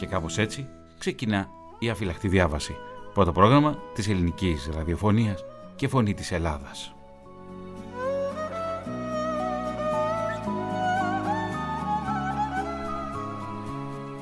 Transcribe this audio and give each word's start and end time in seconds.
Και 0.00 0.06
κάπως 0.06 0.38
έτσι 0.38 0.68
ξεκινά 0.98 1.48
η 1.78 1.90
αφυλακτή 1.90 2.28
διάβαση. 2.28 2.76
Πρώτο 3.14 3.32
πρόγραμμα 3.32 3.78
της 3.94 4.08
ελληνικής 4.08 4.68
ραδιοφωνίας 4.74 5.44
και 5.76 5.88
φωνή 5.88 6.14
της 6.14 6.32
Ελλάδας. 6.32 6.94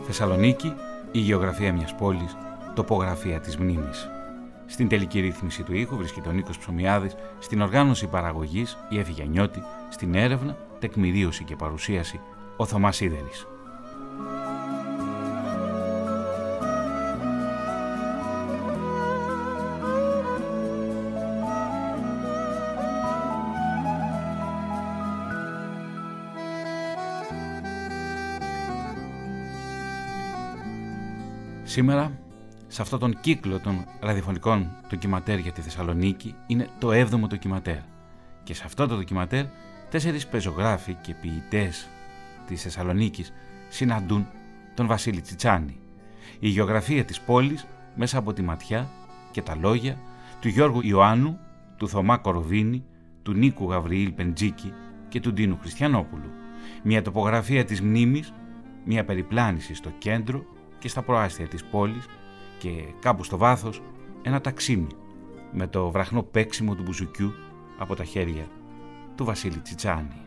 Θεσσαλονίκη, 0.06 0.72
η 1.12 1.18
γεωγραφία 1.18 1.72
μιας 1.72 1.94
πόλης, 1.94 2.36
τοπογραφία 2.74 3.40
της 3.40 3.56
μνήμης. 3.56 4.08
Στην 4.66 4.88
τελική 4.88 5.20
ρύθμιση 5.20 5.62
του 5.62 5.74
ήχου 5.74 5.96
βρίσκεται 5.96 6.28
ο 6.28 6.32
Νίκος 6.32 6.58
Ψωμιάδης, 6.58 7.14
στην 7.38 7.60
οργάνωση 7.60 8.06
παραγωγής 8.06 8.78
η 8.88 8.98
Εύη 8.98 9.12
Γιαννιώτη, 9.12 9.62
στην 9.88 10.14
έρευνα, 10.14 10.56
τεκμηρίωση 10.78 11.44
και 11.44 11.56
παρουσίαση 11.56 12.20
ο 12.56 12.66
Θωμάς 12.66 12.96
Σίδερης. 12.96 13.46
Σήμερα, 31.78 32.18
σε 32.66 32.82
αυτόν 32.82 32.98
τον 32.98 33.20
κύκλο 33.20 33.58
των 33.60 33.84
ραδιοφωνικών 34.00 34.70
ντοκιματέρ 34.88 35.38
για 35.38 35.52
τη 35.52 35.60
Θεσσαλονίκη, 35.60 36.34
είναι 36.46 36.68
το 36.78 36.88
7ο 36.92 37.26
ντοκιματέρ. 37.28 37.78
Και 38.42 38.54
σε 38.54 38.62
αυτό 38.64 38.86
το 38.86 38.96
ντοκιματέρ, 38.96 39.44
τέσσερις 39.90 40.26
πεζογράφοι 40.26 40.94
και 40.94 41.14
ποιητές 41.14 41.88
της 42.46 42.62
Θεσσαλονίκης 42.62 43.32
συναντούν 43.68 44.26
τον 44.74 44.86
Βασίλη 44.86 45.20
Τσιτσάνη. 45.20 45.80
Η 46.38 46.48
γεωγραφία 46.48 47.04
της 47.04 47.20
πόλης 47.20 47.66
μέσα 47.94 48.18
από 48.18 48.32
τη 48.32 48.42
ματιά 48.42 48.88
και 49.30 49.42
τα 49.42 49.56
λόγια 49.56 49.98
του 50.40 50.48
Γιώργου 50.48 50.80
Ιωάννου, 50.82 51.38
του 51.76 51.88
Θωμά 51.88 52.16
Κοροβίνη, 52.16 52.84
του 53.22 53.32
Νίκου 53.32 53.70
Γαβριήλ 53.70 54.12
Πεντζίκη 54.12 54.72
και 55.08 55.20
του 55.20 55.32
Ντίνου 55.32 55.58
Χριστιανόπουλου. 55.60 56.30
Μια 56.82 57.02
τοπογραφία 57.02 57.64
της 57.64 57.80
μνήμης, 57.80 58.32
μια 58.84 59.04
περιπλάνηση 59.04 59.74
στο 59.74 59.90
κέντρο 59.98 60.56
και 60.78 60.88
στα 60.88 61.02
προάστια 61.02 61.48
της 61.48 61.64
πόλης 61.64 62.06
και 62.58 62.84
κάπου 63.00 63.24
στο 63.24 63.36
βάθος 63.36 63.82
ένα 64.22 64.40
ταξίμι 64.40 64.86
με 65.52 65.66
το 65.66 65.90
βραχνό 65.90 66.22
παίξιμο 66.22 66.74
του 66.74 66.82
μπουζουκιού 66.82 67.32
από 67.78 67.94
τα 67.94 68.04
χέρια 68.04 68.46
του 69.14 69.24
Βασίλη 69.24 69.58
Τσιτσάνη. 69.58 70.22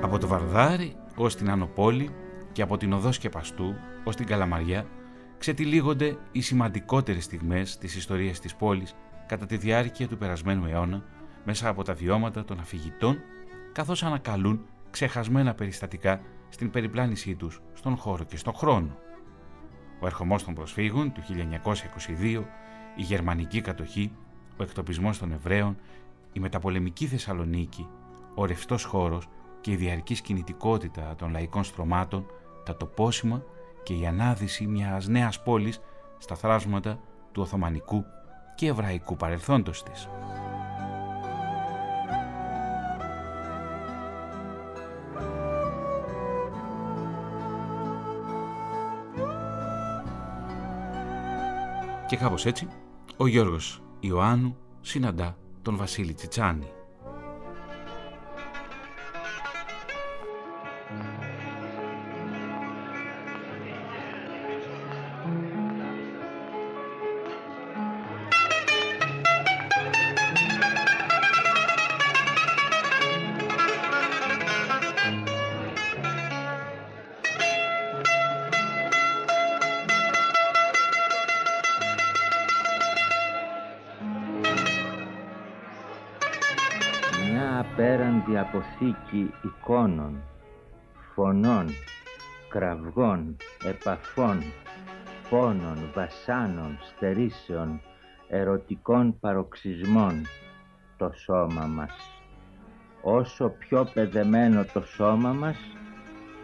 Από 0.00 0.18
το 0.18 0.26
Βαρδάρι 0.26 0.96
ως 1.16 1.36
την 1.36 1.50
Ανοπόλη 1.50 2.10
και 2.52 2.62
από 2.62 2.76
την 2.76 2.92
Οδός 2.92 3.14
Σκεπαστού 3.14 3.74
ως 4.04 4.16
την 4.16 4.26
Καλαμαριά 4.26 4.86
ξετυλίγονται 5.38 6.16
οι 6.32 6.40
σημαντικότερες 6.40 7.24
στιγμές 7.24 7.78
της 7.78 7.96
ιστορίας 7.96 8.40
της 8.40 8.54
πόλης 8.54 8.94
κατά 9.26 9.46
τη 9.46 9.56
διάρκεια 9.56 10.08
του 10.08 10.18
περασμένου 10.18 10.66
αιώνα 10.66 11.04
μέσα 11.46 11.68
από 11.68 11.82
τα 11.82 11.94
βιώματα 11.94 12.44
των 12.44 12.58
αφηγητών 12.58 13.18
καθώς 13.72 14.02
ανακαλούν 14.02 14.60
ξεχασμένα 14.90 15.54
περιστατικά 15.54 16.20
στην 16.48 16.70
περιπλάνησή 16.70 17.34
τους 17.34 17.60
στον 17.72 17.96
χώρο 17.96 18.24
και 18.24 18.36
στον 18.36 18.54
χρόνο. 18.54 18.96
Ο 20.00 20.06
ερχομός 20.06 20.44
των 20.44 20.54
προσφύγων 20.54 21.12
του 21.12 21.22
1922, 21.22 22.44
η 22.96 23.02
γερμανική 23.02 23.60
κατοχή, 23.60 24.12
ο 24.56 24.62
εκτοπισμός 24.62 25.18
των 25.18 25.32
Εβραίων, 25.32 25.76
η 26.32 26.40
μεταπολεμική 26.40 27.06
Θεσσαλονίκη, 27.06 27.88
ο 28.34 28.44
ρευστός 28.44 28.84
χώρος 28.84 29.28
και 29.60 29.70
η 29.70 29.76
διαρκής 29.76 30.20
κινητικότητα 30.20 31.14
των 31.18 31.30
λαϊκών 31.30 31.64
στρωμάτων, 31.64 32.26
τα 32.64 32.76
τοπόσιμα 32.76 33.42
και 33.82 33.94
η 33.94 34.06
ανάδυση 34.06 34.66
μιας 34.66 35.08
νέας 35.08 35.42
πόλης 35.42 35.80
στα 36.18 36.34
θράσματα 36.34 36.98
του 37.32 37.42
Οθωμανικού 37.42 38.04
και 38.54 38.66
Εβραϊκού 38.66 39.16
παρελθόντος 39.16 39.82
της. 39.82 40.08
Και 52.06 52.16
κάπως 52.16 52.46
έτσι, 52.46 52.68
ο 53.16 53.26
Γιώργος 53.26 53.82
Ιωάννου 54.00 54.56
συναντά 54.80 55.36
τον 55.62 55.76
Βασίλη 55.76 56.14
Τσιτσάνη. 56.14 56.75
Αποθήκη 88.34 89.30
εικόνων, 89.42 90.22
φωνών, 91.14 91.66
κραυγών, 92.48 93.36
επαφών, 93.64 94.42
πόνων, 95.30 95.90
βασάνων, 95.94 96.78
στερήσεων, 96.82 97.80
ερωτικών 98.28 99.18
παροξισμών 99.20 100.26
το 100.96 101.12
σώμα 101.14 101.66
μας. 101.66 101.92
Όσο 103.02 103.48
πιο 103.48 103.88
παιδεμένο 103.94 104.64
το 104.72 104.80
σώμα 104.80 105.32
μας, 105.32 105.56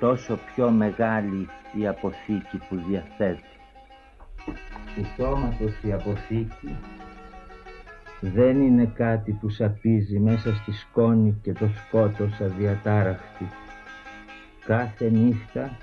τόσο 0.00 0.38
πιο 0.54 0.71
μεγάλη 0.71 1.48
η 1.72 1.87
αποθήκη 1.87 2.56
που 2.69 2.76
διαθέτει. 2.88 3.42
Του 4.94 5.06
σώματος 5.16 5.82
η 5.82 5.92
αποθήκη 5.92 6.76
δεν 8.25 8.60
είναι 8.60 8.93
κάτι 8.94 9.33
που 9.33 9.49
σαπίζει 9.49 10.19
μέσα 10.19 10.55
στη 10.55 10.72
σκόνη 10.72 11.38
και 11.43 11.53
το 11.53 11.69
σκότος 11.69 12.41
αδιατάραχτη. 12.41 13.49
Κάθε 14.66 15.10
νύχτα, 15.10 15.77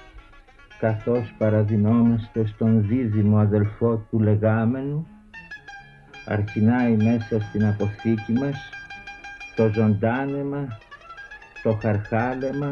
καθώς 0.79 1.33
παραδεινόμαστε 1.37 2.45
στον 2.45 2.87
δίδυμο 2.87 3.37
αδελφό 3.37 4.07
του 4.09 4.19
λεγάμενου, 4.19 5.07
αρχινάει 6.25 6.95
μέσα 6.95 7.39
στην 7.39 7.65
αποθήκη 7.65 8.31
μας 8.31 8.69
το 9.55 9.69
ζωντάνεμα, 9.73 10.77
το 11.63 11.77
χαρχάλεμα, 11.81 12.71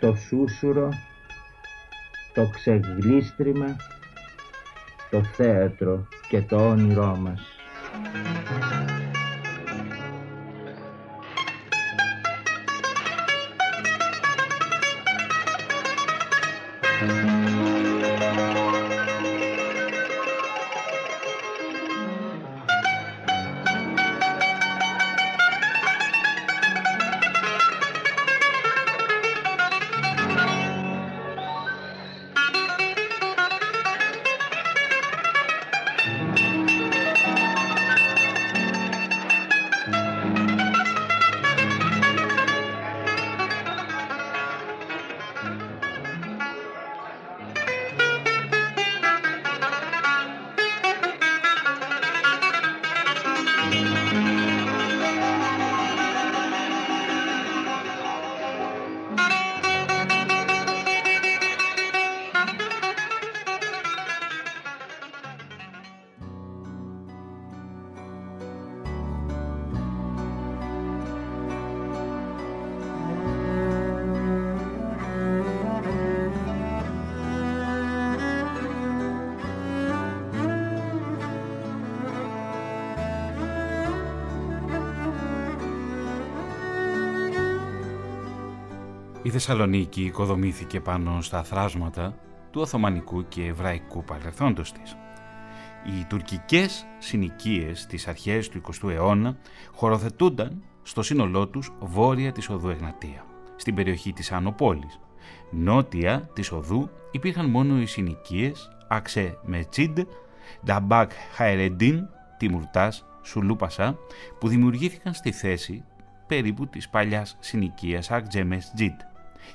το 0.00 0.14
σούσουρο, 0.14 0.88
το 2.34 2.48
ξεγλίστριμα, 2.48 3.76
το 5.10 5.22
θέατρο 5.22 6.06
και 6.28 6.42
το 6.42 6.68
όνειρό 6.68 7.16
μας. 7.16 7.40
Θεσσαλονίκη 89.32 90.02
οικοδομήθηκε 90.02 90.80
πάνω 90.80 91.20
στα 91.20 91.42
θράσματα 91.42 92.14
του 92.50 92.60
Οθωμανικού 92.60 93.28
και 93.28 93.44
Εβραϊκού 93.44 94.04
παρελθόντος 94.04 94.72
της. 94.72 94.96
Οι 95.86 96.04
τουρκικές 96.08 96.86
συνοικίες 96.98 97.86
της 97.86 98.08
αρχές 98.08 98.48
του 98.48 98.60
20ου 98.60 98.90
αιώνα 98.90 99.36
χωροθετούνταν 99.74 100.62
στο 100.82 101.02
σύνολό 101.02 101.48
τους 101.48 101.72
βόρεια 101.80 102.32
της 102.32 102.48
οδού 102.48 102.68
Εγνατία, 102.68 103.24
στην 103.56 103.74
περιοχή 103.74 104.12
της 104.12 104.32
Ανοπόλης. 104.32 105.00
Νότια 105.50 106.30
της 106.32 106.52
οδού 106.52 106.90
υπήρχαν 107.10 107.50
μόνο 107.50 107.80
οι 107.80 107.86
συνοικίες 107.86 108.70
Αξέ 108.88 109.38
Μετσίντ, 109.44 109.98
Νταμπάκ 110.64 111.10
Χαερεντίν, 111.34 112.08
Τιμουρτάς, 112.38 113.04
Σουλούπασα, 113.22 113.98
που 114.38 114.48
δημιουργήθηκαν 114.48 115.14
στη 115.14 115.32
θέση 115.32 115.84
περίπου 116.26 116.66
της 116.66 116.88
παλιάς 116.88 117.36
συνοικίας 117.40 118.10
Ακτζέμες 118.10 118.72
Τζιτ 118.74 119.00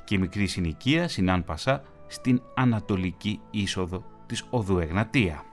και 0.04 0.16
η 0.16 0.18
μικρή 0.18 0.48
συνοικία 0.48 1.07
Σινάν 1.07 1.44
Πασά 1.44 1.84
στην 2.07 2.42
ανατολική 2.56 3.39
είσοδο 3.51 4.04
της 4.25 4.44
οδού 4.50 4.80
Εγνατία. 4.80 5.44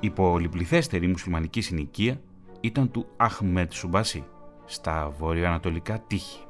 Η 0.00 0.10
πολυπληθέστερη 0.10 1.06
μουσουλμανική 1.06 1.60
συνοικία 1.60 2.20
ήταν 2.60 2.90
του 2.90 3.06
Αχμέτ 3.16 3.72
Σουμπασί, 3.72 4.24
στα 4.64 5.10
βορειοανατολικά 5.18 6.00
τείχη. 6.06 6.44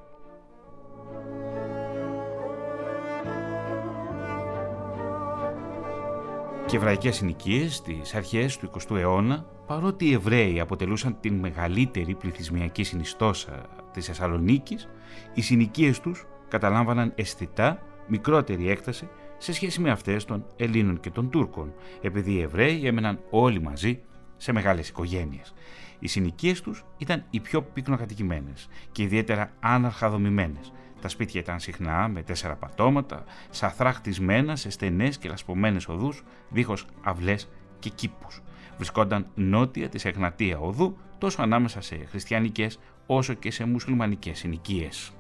Και 6.70 6.76
εβραϊκές 6.76 7.16
συνοικίες 7.16 7.74
στις 7.74 8.14
αρχές 8.14 8.56
του 8.56 8.70
20ου 8.70 8.96
αιώνα, 8.96 9.46
παρότι 9.66 10.08
οι 10.08 10.12
Εβραίοι 10.12 10.60
αποτελούσαν 10.60 11.16
την 11.20 11.34
μεγαλύτερη 11.34 12.14
πληθυσμιακή 12.14 12.82
συνιστόσα 12.82 13.66
της 13.92 14.06
Θεσσαλονίκης, 14.06 14.88
οι 15.34 15.40
συνοικίες 15.40 16.00
τους 16.00 16.26
καταλάμβαναν 16.48 17.12
αισθητά 17.14 17.82
μικρότερη 18.08 18.70
έκταση 18.70 19.08
σε 19.38 19.52
σχέση 19.52 19.80
με 19.80 19.90
αυτές 19.90 20.24
των 20.24 20.44
Ελλήνων 20.56 21.00
και 21.00 21.10
των 21.10 21.30
Τούρκων, 21.30 21.72
επειδή 22.00 22.32
οι 22.32 22.40
Εβραίοι 22.40 22.86
έμεναν 22.86 23.20
όλοι 23.30 23.60
μαζί 23.60 24.00
σε 24.36 24.52
μεγάλες 24.52 24.88
οικογένειες. 24.88 25.54
Οι 25.98 26.08
συνοικίες 26.08 26.60
τους 26.60 26.84
ήταν 26.98 27.24
οι 27.30 27.40
πιο 27.40 27.62
πυκνοκατοικημένες 27.62 28.68
και 28.92 29.02
ιδιαίτερα 29.02 29.52
άναρχα 29.60 30.10
δομημένες. 30.10 30.72
Τα 31.00 31.08
σπίτια 31.08 31.40
ήταν 31.40 31.60
συχνά 31.60 32.08
με 32.08 32.22
τέσσερα 32.22 32.54
πατώματα, 32.54 33.24
σαθρά 33.50 33.92
χτισμένα 33.92 34.56
σε 34.56 34.70
στενές 34.70 35.18
και 35.18 35.28
λασπωμένες 35.28 35.88
οδούς, 35.88 36.22
δίχως 36.50 36.86
αυλές 37.02 37.48
και 37.78 37.90
κήπους. 37.90 38.42
Βρισκόνταν 38.76 39.26
νότια 39.34 39.88
της 39.88 40.04
Εγνατία 40.04 40.58
οδού, 40.58 40.96
τόσο 41.18 41.42
ανάμεσα 41.42 41.80
σε 41.80 41.96
χριστιανικές 41.96 42.78
όσο 43.06 43.34
και 43.34 43.50
σε 43.50 43.64
μουσουλμανικές 43.64 44.38
συνοικίες. 44.38 45.12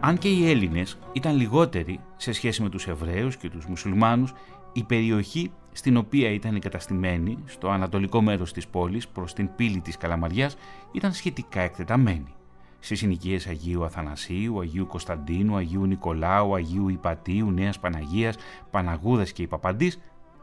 Αν 0.00 0.18
και 0.18 0.28
οι 0.28 0.50
Έλληνες 0.50 0.98
ήταν 1.12 1.36
λιγότεροι 1.36 2.00
σε 2.16 2.32
σχέση 2.32 2.62
με 2.62 2.68
τους 2.68 2.86
Εβραίους 2.86 3.36
και 3.36 3.50
τους 3.50 3.66
Μουσουλμάνους, 3.66 4.32
η 4.72 4.84
περιοχή 4.84 5.52
στην 5.72 5.96
οποία 5.96 6.30
ήταν 6.30 6.54
εγκαταστημένη, 6.54 7.38
στο 7.46 7.68
ανατολικό 7.68 8.20
μέρος 8.20 8.52
της 8.52 8.68
πόλης 8.68 9.08
προς 9.08 9.32
την 9.32 9.50
πύλη 9.56 9.80
της 9.80 9.96
Καλαμαριάς, 9.96 10.56
ήταν 10.92 11.12
σχετικά 11.12 11.60
εκτεταμένη. 11.60 12.34
Στις 12.80 12.98
συνοικίες 12.98 13.46
Αγίου 13.46 13.84
Αθανασίου, 13.84 14.60
Αγίου 14.60 14.86
Κωνσταντίνου, 14.86 15.56
Αγίου 15.56 15.86
Νικολάου, 15.86 16.54
Αγίου 16.54 16.88
Ιπατίου, 16.88 17.50
Νέας 17.50 17.80
Παναγίας, 17.80 18.36
Παναγούδας 18.70 19.32
και 19.32 19.42
Υπαπαντής, 19.42 20.00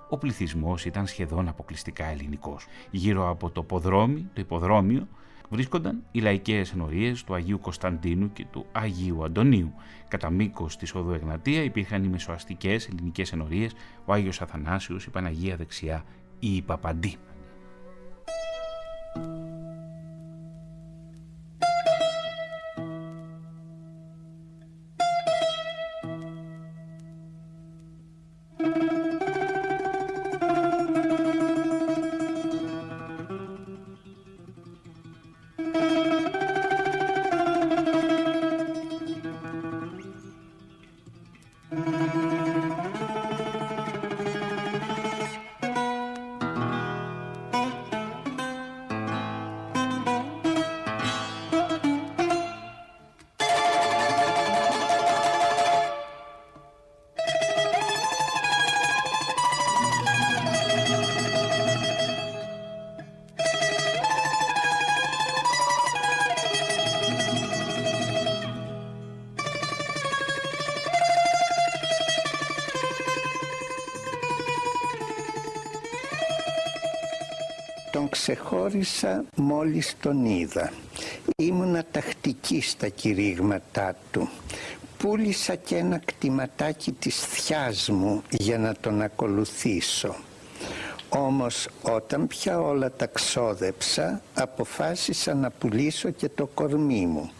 ο 0.10 0.18
πληθυσμός 0.18 0.86
ήταν 0.86 1.08
σχεδόν 1.08 1.48
αποκλειστικά 1.48 2.06
ελληνικός. 2.06 2.66
Γύρω 2.92 3.30
από 3.30 3.50
το 3.50 3.64
ποδρόμι, 3.64 4.30
το 4.34 4.42
υποδρόμιο, 4.42 5.08
βρίσκονταν 5.50 6.04
οι 6.12 6.20
λαϊκές 6.20 6.72
ενορίες 6.72 7.24
του 7.24 7.34
Αγίου 7.34 7.60
Κωνσταντίνου 7.60 8.34
και 8.34 8.46
του 8.52 8.66
Αγίου 8.72 9.24
Αντωνίου. 9.24 9.74
Κατά 10.08 10.30
μήκος 10.30 10.78
της 10.78 10.96
οδού 10.96 11.12
Εγνατία 11.12 11.64
υπήρχαν 11.64 12.04
οι 12.04 12.08
μεσοαστικές 12.08 12.88
ελληνικές 12.88 13.32
ενορίες, 13.32 13.72
ο 14.06 14.14
Άγιος 14.14 14.42
Αθανάσιος, 14.42 15.06
η 15.06 15.10
Παναγία 15.10 15.56
δεξιά 15.56 16.04
ή 16.40 16.56
η 16.56 16.62
Παπαντή. 16.62 17.18
Ξεχώρισα 78.34 79.26
μόλις 79.36 79.96
τον 80.02 80.26
είδα. 80.26 80.72
Ήμουνα 81.36 81.86
τακτική 81.92 82.62
στα 82.62 82.88
κηρύγματά 82.88 83.96
του. 84.12 84.30
Πούλησα 84.98 85.56
και 85.56 85.76
ένα 85.76 86.02
κτηματάκι 86.06 86.92
της 86.92 87.20
θιάς 87.20 87.90
μου 87.90 88.24
για 88.30 88.58
να 88.58 88.76
τον 88.82 89.02
ακολουθήσω. 89.02 90.16
Όμως 91.10 91.68
όταν 91.82 92.28
πια 92.28 92.60
όλα 92.60 92.92
τα 92.92 93.06
ξόδεψα 93.06 94.22
αποφάσισα 94.34 95.34
να 95.34 95.50
πουλήσω 95.50 96.10
και 96.10 96.30
το 96.30 96.46
κορμί 96.46 97.06
μου. 97.06 97.32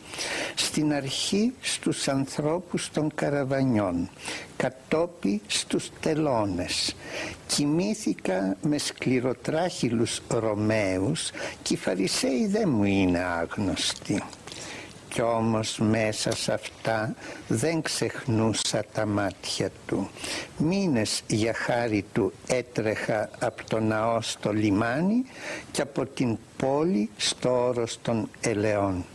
Στην 0.56 0.94
αρχή 0.94 1.54
στους 1.62 2.08
ανθρώπους 2.08 2.90
των 2.92 3.12
καραβανιών, 3.16 4.10
κατόπι 4.60 5.42
στους 5.48 5.90
τελώνες. 6.00 6.96
Κοιμήθηκα 7.48 8.58
με 8.62 8.78
σκληροτράχυλους 8.78 10.22
Ρωμαίους 10.28 11.30
και 11.62 11.74
οι 11.74 11.78
Φαρισαίοι 11.78 12.48
δεν 12.48 12.70
μου 12.70 12.84
είναι 12.84 13.20
άγνωστοι. 13.20 14.24
Κι 15.10 15.22
όμως 15.22 15.78
μέσα 15.78 16.36
σε 16.36 16.54
αυτά 16.54 17.16
δεν 17.48 17.82
ξεχνούσα 17.82 18.84
τα 18.94 19.06
μάτια 19.06 19.70
του. 19.88 20.10
Μήνες 20.58 21.22
για 21.28 21.54
χάρη 21.54 22.06
του 22.14 22.34
έτρεχα 22.48 23.30
από 23.40 23.64
το 23.70 23.80
ναό 23.80 24.22
στο 24.22 24.54
λιμάνι 24.54 25.26
και 25.72 25.82
από 25.82 26.06
την 26.06 26.38
πόλη 26.58 27.10
στο 27.18 27.68
όρος 27.68 28.00
των 28.02 28.30
ελαιών. 28.42 29.06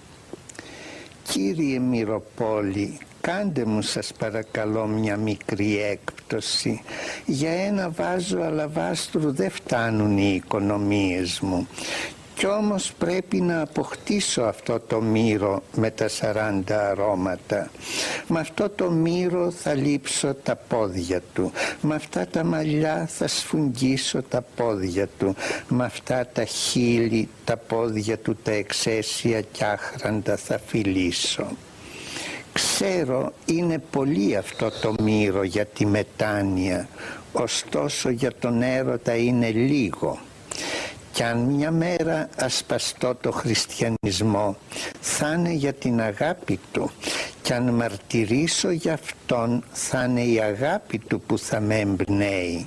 Κύριε 1.23 1.79
Μυροπόλη, 1.79 2.99
κάντε 3.27 3.65
μου 3.65 3.83
σας 3.83 4.13
παρακαλώ 4.19 4.87
μια 4.87 5.17
μικρή 5.17 5.79
έκπτωση. 5.83 6.83
Για 7.27 7.51
ένα 7.51 7.91
βάζο 7.91 8.41
αλαβάστρου 8.41 9.33
δεν 9.33 9.51
φτάνουν 9.51 10.19
οι 10.19 10.35
οικονομίες 10.35 11.41
μου 11.41 11.69
κι 12.35 12.47
όμως 12.47 12.93
πρέπει 12.99 13.41
να 13.41 13.61
αποκτήσω 13.61 14.43
αυτό 14.43 14.81
το 14.81 15.01
μύρο 15.01 15.63
με 15.75 15.91
τα 15.91 16.09
40 16.21 16.73
αρώματα. 16.73 17.71
Με 18.29 18.41
αυτό 18.41 18.69
το 18.69 18.91
μύρο 18.91 19.51
θα 19.51 19.75
λείψω 19.75 20.35
τα 20.35 20.57
πόδια 20.57 21.23
του. 21.33 21.53
Με 21.81 21.95
αυτά 21.95 22.27
τα 22.27 22.45
μαλλιά 22.45 23.07
θα 23.11 23.29
σφουγγίσω 23.29 24.23
τα 24.23 24.45
πόδια 24.57 25.09
του. 25.19 25.35
Με 25.69 25.85
αυτά 25.85 26.27
τα 26.33 26.45
χείλη 26.45 27.29
τα 27.45 27.57
πόδια 27.57 28.19
του 28.19 28.37
τα 28.43 28.53
εξαίσια 28.53 29.41
κι 29.41 29.65
άχραντα 29.65 30.37
θα 30.37 30.59
φιλήσω. 30.67 31.47
Ξέρω 32.55 33.33
είναι 33.47 33.79
πολύ 33.91 34.37
αυτό 34.37 34.71
το 34.81 34.95
μύρο 35.03 35.43
για 35.43 35.67
τη 35.67 35.87
μετάνοια, 35.87 36.89
ωστόσο 37.33 38.11
για 38.11 38.33
τον 38.39 38.63
έρωτα 38.63 39.17
είναι 39.17 39.51
λίγο. 39.51 40.19
Κι 41.13 41.23
αν 41.23 41.39
μια 41.39 41.71
μέρα 41.71 42.29
ασπαστώ 42.37 43.15
το 43.15 43.31
χριστιανισμό 43.31 44.57
θα 45.01 45.33
είναι 45.33 45.53
για 45.53 45.73
την 45.73 46.01
αγάπη 46.01 46.61
του 46.73 46.91
κι 47.45 47.53
αν 47.53 47.75
μαρτυρήσω 47.75 48.71
για 48.71 48.93
αυτόν 48.93 49.65
θα 49.73 50.05
είναι 50.05 50.23
η 50.23 50.41
αγάπη 50.41 50.99
του 50.99 51.21
που 51.21 51.39
θα 51.39 51.61
με 51.61 51.79
εμπνέει 51.79 52.67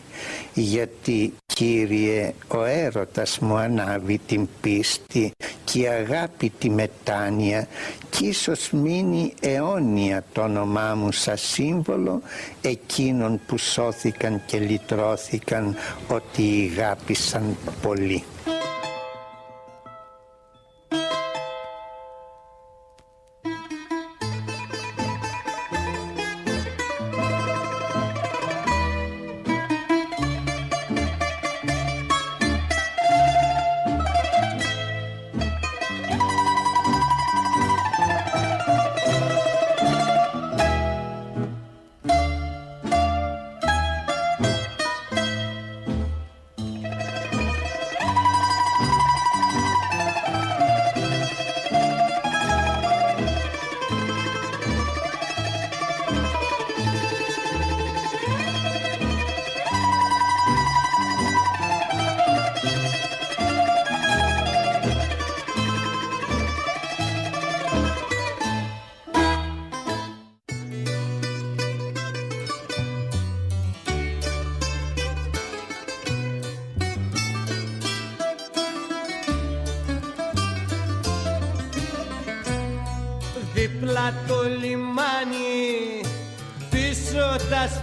γιατί 0.53 1.33
Κύριε, 1.57 2.33
ο 2.47 2.63
έρωτας 2.63 3.39
μου 3.39 3.55
ανάβει 3.55 4.17
την 4.17 4.47
πίστη 4.61 5.31
και 5.63 5.79
η 5.79 5.87
αγάπη 5.87 6.51
τη 6.59 6.69
μετάνοια 6.69 7.67
κι 8.09 8.27
ίσως 8.27 8.71
μείνει 8.71 9.33
αιώνια 9.41 10.23
το 10.33 10.41
όνομά 10.41 10.95
μου 10.95 11.11
σαν 11.11 11.37
σύμβολο 11.37 12.21
εκείνων 12.61 13.39
που 13.47 13.57
σώθηκαν 13.57 14.41
και 14.45 14.59
λυτρώθηκαν 14.59 15.75
ότι 16.07 16.71
αγάπησαν 16.77 17.57
πολύ. 17.81 18.23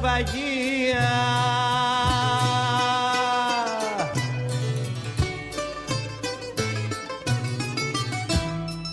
Καφενεία. 0.04 1.08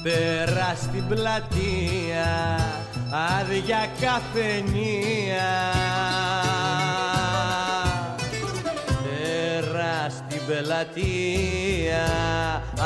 Πέρα 0.04 0.76
στην 0.76 1.08
πελατεία 1.08 2.52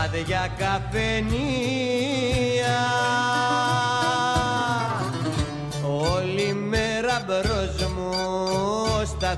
άδεια 0.04 0.50
καφενεία 0.58 1.55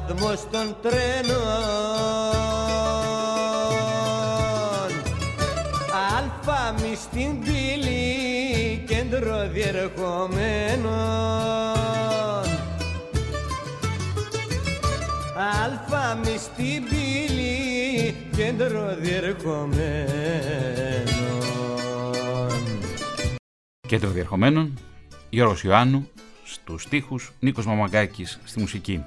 σταθμός 0.07 0.49
των 0.51 0.75
τρένων 0.81 1.41
Αλφα 6.17 6.73
μη 6.81 6.95
στην 6.95 7.39
πύλη 7.39 8.83
κέντρο 8.87 9.47
διερχομένων 9.47 10.91
Αλφα 15.63 16.19
στην 16.37 16.83
πύλη 16.89 18.15
κέντρο 18.35 18.95
διερχομένων 18.99 19.77
Κέντρο 23.87 24.09
διερχομένων 24.09 24.77
Γιώργος 25.29 25.63
Ιωάννου 25.63 26.09
στους 26.43 26.81
στίχους 26.83 27.31
Νίκος 27.39 27.65
Μαμαγκάκης 27.65 28.39
στη 28.45 28.59
μουσική 28.59 29.03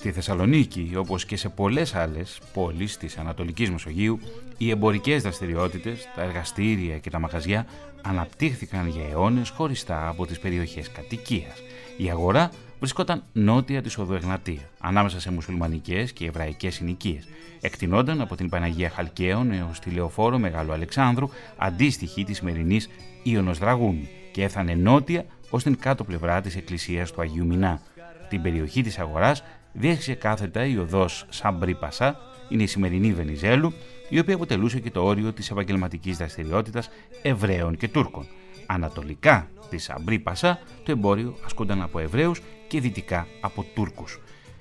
Στη 0.00 0.12
Θεσσαλονίκη, 0.12 0.92
όπως 0.96 1.24
και 1.24 1.36
σε 1.36 1.48
πολλές 1.48 1.94
άλλες 1.94 2.40
πόλεις 2.52 2.96
της 2.96 3.16
Ανατολικής 3.16 3.70
Μεσογείου, 3.70 4.20
οι 4.58 4.70
εμπορικές 4.70 5.22
δραστηριότητες, 5.22 6.08
τα 6.14 6.22
εργαστήρια 6.22 6.98
και 6.98 7.10
τα 7.10 7.18
μαγαζιά 7.18 7.66
αναπτύχθηκαν 8.02 8.88
για 8.88 9.02
αιώνες 9.10 9.48
χωριστά 9.48 10.08
από 10.08 10.26
τις 10.26 10.38
περιοχές 10.38 10.90
κατοικίας. 10.90 11.62
Η 11.96 12.10
αγορά 12.10 12.50
βρισκόταν 12.78 13.22
νότια 13.32 13.82
της 13.82 13.98
οδού 13.98 14.14
Εγνατία, 14.14 14.70
ανάμεσα 14.78 15.20
σε 15.20 15.30
μουσουλμανικές 15.30 16.12
και 16.12 16.26
εβραϊκές 16.26 16.74
συνοικίες. 16.74 17.28
Εκτινόταν 17.60 18.20
από 18.20 18.36
την 18.36 18.48
Παναγία 18.48 18.90
Χαλκαίων 18.90 19.52
έως 19.52 19.78
τη 19.78 19.90
Λεωφόρο 19.90 20.38
Μεγάλου 20.38 20.72
Αλεξάνδρου, 20.72 21.28
αντίστοιχη 21.56 22.24
της 22.24 22.36
σημερινής 22.36 22.88
Ιωνος 23.22 23.58
Δραγούνη 23.58 24.08
και 24.32 24.42
έφτανε 24.42 24.74
νότια 24.74 25.24
ως 25.50 25.62
την 25.62 25.78
κάτω 25.78 26.04
πλευρά 26.04 26.40
της 26.40 26.56
εκκλησίας 26.56 27.12
του 27.12 27.20
Αγίου 27.20 27.46
Μινά. 27.46 27.80
Την 28.28 28.42
περιοχή 28.42 28.82
της 28.82 28.98
αγοράς 28.98 29.42
διέχισε 29.72 30.14
κάθετα 30.14 30.64
η 30.64 30.76
οδός 30.76 31.26
Σαμπρί 31.28 31.74
Πασά, 31.74 32.18
είναι 32.48 32.62
η 32.62 32.66
σημερινή 32.66 33.12
Βενιζέλου, 33.12 33.72
η 34.08 34.18
οποία 34.18 34.34
αποτελούσε 34.34 34.80
και 34.80 34.90
το 34.90 35.04
όριο 35.04 35.32
της 35.32 35.50
επαγγελματικής 35.50 36.16
δραστηριότητας 36.16 36.90
Εβραίων 37.22 37.76
και 37.76 37.88
Τούρκων. 37.88 38.26
Ανατολικά 38.66 39.48
της 39.70 39.90
Αμπρί 39.90 40.18
Πασά 40.18 40.58
το 40.84 40.90
εμπόριο 40.92 41.36
ασκούνταν 41.44 41.82
από 41.82 41.98
Εβραίους 41.98 42.40
και 42.68 42.80
δυτικά 42.80 43.26
από 43.40 43.64
Τούρκους. 43.74 44.20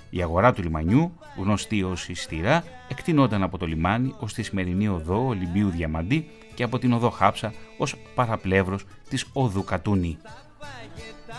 Η 0.10 0.22
αγορά 0.22 0.54
του 0.54 0.62
λιμανιού, 0.62 1.14
γνωστή 1.38 1.84
ως 1.84 2.10
η 2.10 2.14
Στυρά, 2.14 2.64
εκτινόταν 2.88 3.44
από 3.44 3.58
το 3.58 3.66
λιμάνι 3.66 4.16
ως 4.20 4.34
τη 4.34 4.44
σημερινή 4.44 4.88
οδό 4.88 5.26
Ολυμπίου 5.26 5.70
Διαμαντή 5.70 6.30
και 6.54 6.64
από 6.64 6.80
την 6.80 6.94
οδό 6.94 7.10
Χάψα 7.10 7.54
ως 7.78 7.96
παραπλεύρος 8.16 8.86
της 9.10 9.26
οδού 9.34 9.64
Κατούνη. 9.64 10.18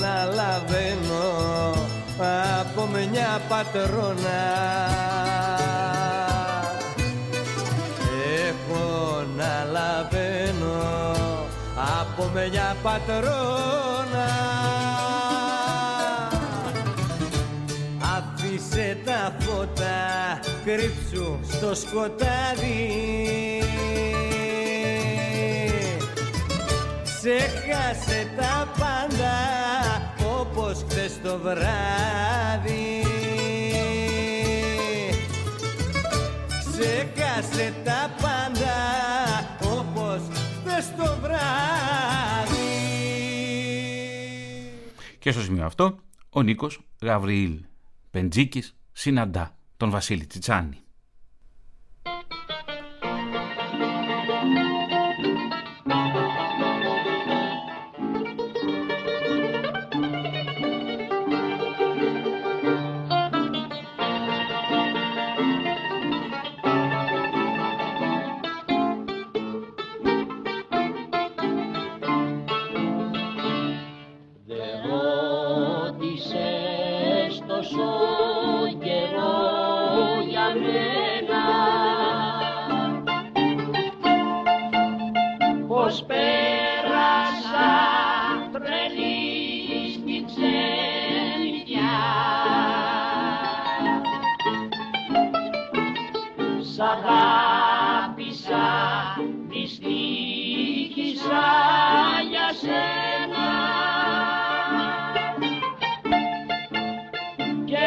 Έχω 0.00 0.08
να 0.08 0.24
λαβαίνω 0.24 1.74
από 2.60 2.86
μια 2.86 3.40
πατρόνα. 3.48 4.42
Έχω 8.48 9.24
να 9.36 9.64
λαβαίνω 9.70 11.14
από 12.00 12.30
μια 12.34 12.76
πατρόνα. 12.82 14.28
Τα 19.04 19.32
φώτα 19.38 20.40
κρύψου 20.64 21.38
στο 21.42 21.74
σκοτάδι. 21.74 22.88
Ξέχασε 27.04 28.30
τα 28.36 28.68
πάντα 28.78 29.59
όπως 31.24 31.32
χθες 31.32 31.32
το 31.32 31.38
βράδυ 31.38 33.02
Ξέχασε 36.58 37.74
τα 37.84 38.10
πάντα 38.20 38.76
όπως 39.78 40.20
χθες 40.32 40.94
το 40.96 41.18
βράδυ 41.20 41.40
Και 45.18 45.30
στο 45.30 45.40
σημείο 45.40 45.64
αυτό 45.64 45.98
ο 46.30 46.42
Νίκος 46.42 46.80
Γαβριήλ 47.02 47.64
Πεντζίκης 48.10 48.76
συναντά 48.92 49.54
τον 49.76 49.90
Βασίλη 49.90 50.26
Τσιτσάνη. 50.26 50.78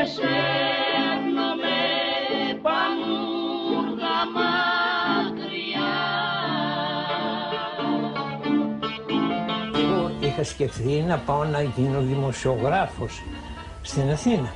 Σέρνομαι 0.06 1.78
πανούργα 2.62 4.18
μακριά. 4.36 5.92
Εγώ 9.76 10.12
είχα 10.22 10.44
σκεφτεί 10.44 11.04
να 11.08 11.18
πάω 11.18 11.44
να 11.44 11.62
γίνω 11.62 12.02
δημοσιογράφος 12.02 13.24
στην 13.82 14.10
Αθήνα. 14.12 14.54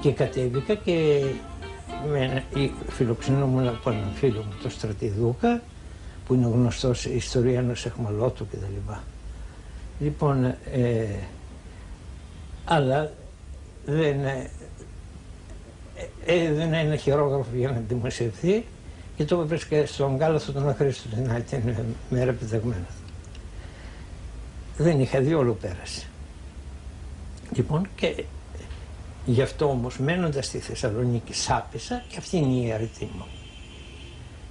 Και 0.00 0.12
κατέβηκα 0.12 0.74
και 0.74 1.24
με, 2.10 2.44
φιλοξενούμουν 2.88 3.68
από 3.68 3.90
έναν 3.90 4.10
φίλο 4.14 4.42
μου, 4.42 4.54
τον 4.62 4.70
Στρατιδούκα, 4.70 5.62
που 6.26 6.34
είναι 6.34 6.46
γνωστός 6.46 7.04
ιστοριάνος 7.04 7.86
εχμαλώτου 7.86 8.46
κτλ. 8.46 8.92
Λοιπόν, 9.98 10.44
ε, 10.44 10.56
αλλά 12.64 13.10
δεν, 13.88 14.24
ε, 14.24 14.50
έδινε 16.26 16.80
ένα 16.80 16.96
χειρόγραφο 16.96 17.46
για 17.54 17.70
να 17.70 17.82
δημοσιευθεί 17.88 18.64
και 19.16 19.24
το 19.24 19.40
έβρισκα 19.40 19.86
στον 19.86 20.16
Γκάλαθο 20.16 20.52
τον 20.52 20.68
Αχρήστο 20.68 21.08
την 21.08 21.30
άλλη 21.30 21.42
την 21.42 21.74
μέρα 22.10 22.32
πεταγμένα. 22.32 22.86
Δεν 24.76 25.00
είχα 25.00 25.20
δει 25.20 25.34
όλο 25.34 25.52
πέρασε. 25.52 26.06
Λοιπόν 27.52 27.88
και 27.94 28.24
γι' 29.26 29.42
αυτό 29.42 29.68
όμως 29.68 29.98
μένοντας 29.98 30.46
στη 30.46 30.58
Θεσσαλονίκη 30.58 31.34
σάπισα 31.34 32.02
και 32.08 32.16
αυτή 32.18 32.36
είναι 32.36 32.66
η 32.66 32.72
αρετή 32.72 33.10
μου. 33.14 33.26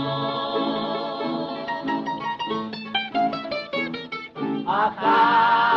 Αχάριστη 4.64 5.67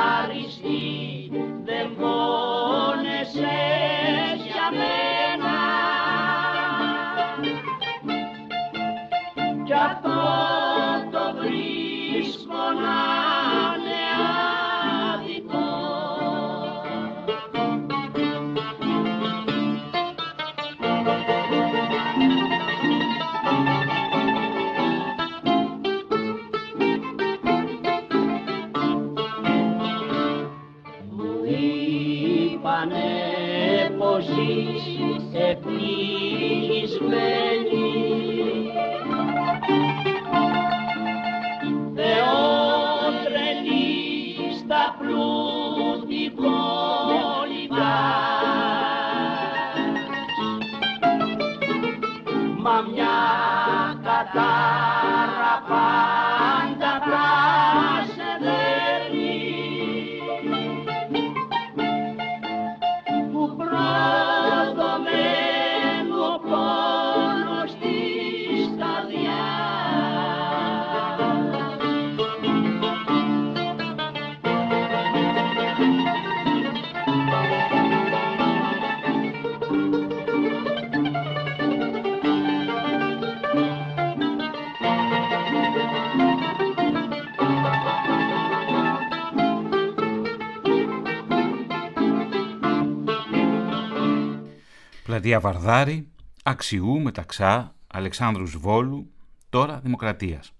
Πλατεία 95.31 95.51
Βαρδάρη, 95.51 96.07
Αξιού, 96.43 97.01
Μεταξά, 97.01 97.75
Αλεξάνδρους 97.87 98.57
Βόλου, 98.57 99.11
τώρα 99.49 99.79
Δημοκρατίας. 99.79 100.53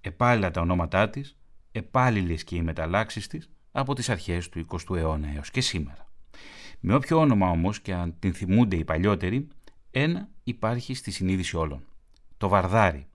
Επάλληλα 0.00 0.50
τα 0.50 0.60
ονόματά 0.60 1.10
της, 1.10 1.36
επάλληλες 1.72 2.44
και 2.44 2.56
οι 2.56 2.62
μεταλλάξεις 2.62 3.26
της 3.26 3.50
από 3.72 3.94
τις 3.94 4.08
αρχές 4.08 4.48
του 4.48 4.58
20ου 4.58 4.96
αιώνα 4.96 5.28
έως 5.34 5.50
και 5.50 5.60
σήμερα. 5.60 6.08
Με 6.80 6.94
όποιο 6.94 7.18
όνομα 7.18 7.50
όμως 7.50 7.80
και 7.80 7.94
αν 7.94 8.14
την 8.18 8.34
θυμούνται 8.34 8.76
οι 8.76 8.84
παλιότεροι, 8.84 9.48
ένα 9.90 10.28
υπάρχει 10.42 10.94
στη 10.94 11.10
συνείδηση 11.10 11.56
όλων. 11.56 11.84
Το 12.36 12.48
Βαρδάρι. 12.48 13.06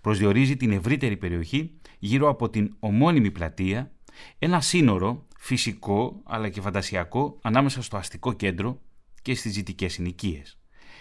Προσδιορίζει 0.00 0.56
την 0.56 0.72
ευρύτερη 0.72 1.16
περιοχή 1.16 1.72
γύρω 1.98 2.28
από 2.28 2.50
την 2.50 2.74
ομώνυμη 2.78 3.30
πλατεία, 3.30 3.90
ένα 4.38 4.60
σύνορο 4.60 5.26
φυσικό 5.38 6.20
αλλά 6.24 6.48
και 6.48 6.60
φαντασιακό 6.60 7.38
ανάμεσα 7.42 7.82
στο 7.82 7.96
αστικό 7.96 8.32
κέντρο 8.32 8.80
και 9.26 9.34
στις 9.34 9.52
ζητικές 9.52 9.92
συνοικίες. 9.92 10.58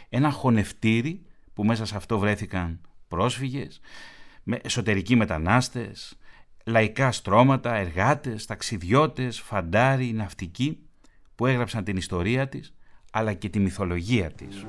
Ένα 0.10 0.32
χωνευτήρι 0.32 1.22
που 1.54 1.64
μέσα 1.64 1.86
σε 1.86 1.96
αυτό 1.96 2.20
βρέθηκαν 2.20 2.82
πρόσφυγες, 3.08 3.80
με 4.44 4.60
εσωτερικοί 4.64 5.16
μετανάστες, 5.16 6.18
λαϊκά 6.66 7.12
στρώματα, 7.12 7.76
εργάτες, 7.76 8.46
ταξιδιώτες, 8.46 9.40
φαντάροι, 9.40 10.14
ναυτικοί 10.14 10.80
που 11.36 11.46
έγραψαν 11.46 11.84
την 11.84 11.98
ιστορία 11.98 12.50
της 12.50 12.74
αλλά 13.12 13.34
και 13.34 13.50
τη 13.50 13.60
μυθολογία 13.60 14.32
της. 14.32 14.66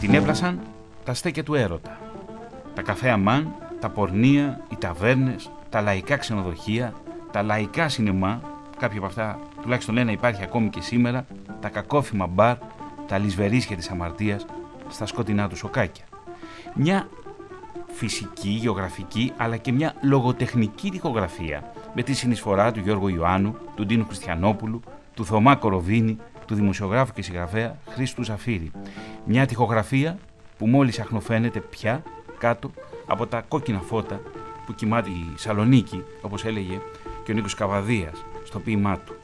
Την 0.00 0.14
έπλασαν 0.14 0.60
τα 1.04 1.14
στέκια 1.14 1.42
του 1.42 1.54
έρωτα, 1.54 2.09
τα 2.74 2.82
καφέ 2.82 3.10
αμάν, 3.10 3.54
τα 3.80 3.88
πορνεία, 3.88 4.60
οι 4.68 4.76
ταβέρνες, 4.76 5.50
τα 5.70 5.80
λαϊκά 5.80 6.16
ξενοδοχεία, 6.16 6.94
τα 7.30 7.42
λαϊκά 7.42 7.88
σινεμά, 7.88 8.40
κάποια 8.78 8.98
από 8.98 9.06
αυτά 9.06 9.38
τουλάχιστον 9.62 9.96
ένα 9.98 10.12
υπάρχει 10.12 10.42
ακόμη 10.42 10.68
και 10.68 10.80
σήμερα, 10.80 11.26
τα 11.60 11.68
κακόφημα 11.68 12.26
μπαρ, 12.26 12.56
τα 13.06 13.18
λησβερίσια 13.18 13.76
της 13.76 13.90
αμαρτίας, 13.90 14.46
στα 14.88 15.06
σκοτεινά 15.06 15.48
του 15.48 15.56
σοκάκια. 15.56 16.04
Μια 16.74 17.08
φυσική, 17.86 18.48
γεωγραφική, 18.48 19.32
αλλά 19.36 19.56
και 19.56 19.72
μια 19.72 19.94
λογοτεχνική 20.02 20.90
τοιχογραφία 20.90 21.72
με 21.94 22.02
τη 22.02 22.12
συνεισφορά 22.12 22.72
του 22.72 22.80
Γιώργου 22.80 23.08
Ιωάννου, 23.08 23.56
του 23.74 23.86
Ντίνου 23.86 24.04
Χριστιανόπουλου, 24.04 24.80
του 25.14 25.24
Θωμά 25.24 25.56
Κοροβίνη, 25.56 26.18
του 26.46 26.54
δημοσιογράφου 26.54 27.12
και 27.12 27.22
συγγραφέα 27.22 27.78
Χρήστου 27.88 28.22
Ζαφύρη. 28.22 28.70
Μια 29.24 29.46
τοιχογραφία 29.46 30.18
που 30.58 30.66
μόλις 30.66 30.98
αχνοφαίνεται 30.98 31.60
πια 31.60 32.02
κάτω 32.40 32.70
από 33.06 33.26
τα 33.26 33.44
κόκκινα 33.48 33.80
φώτα 33.80 34.20
που 34.66 34.74
κοιμάται 34.74 35.10
η 35.10 35.32
Σαλονίκη, 35.36 36.02
όπως 36.22 36.44
έλεγε 36.44 36.80
και 37.24 37.32
ο 37.32 37.34
Νίκος 37.34 37.54
Καβαδίας 37.54 38.24
στο 38.44 38.58
ποίημά 38.58 38.98
του. 38.98 39.14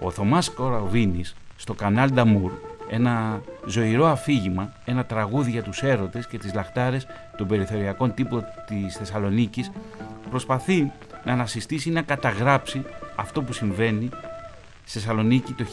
Ο 0.00 0.10
Θωμάς 0.10 0.50
Κοροβίνης 0.50 1.36
στο 1.56 1.74
κανάλ 1.74 2.10
Νταμούρ 2.12 2.52
ένα 2.88 3.40
ζωηρό 3.66 4.06
αφήγημα, 4.06 4.72
ένα 4.84 5.04
τραγούδι 5.04 5.50
για 5.50 5.62
τους 5.62 5.82
έρωτες 5.82 6.26
και 6.26 6.38
τις 6.38 6.54
λαχτάρες 6.54 7.06
των 7.36 7.46
περιθωριακών 7.46 8.14
τύπων 8.14 8.44
της 8.66 8.96
Θεσσαλονίκης 8.96 9.70
προσπαθεί 10.30 10.92
να 11.24 11.32
ανασυστήσει 11.32 11.88
ή 11.88 11.92
να 11.92 12.02
καταγράψει 12.02 12.84
αυτό 13.16 13.42
που 13.42 13.52
συμβαίνει 13.52 14.08
στη 14.84 14.98
Θεσσαλονίκη 14.98 15.52
το 15.52 15.64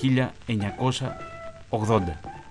1980. 1.69 1.99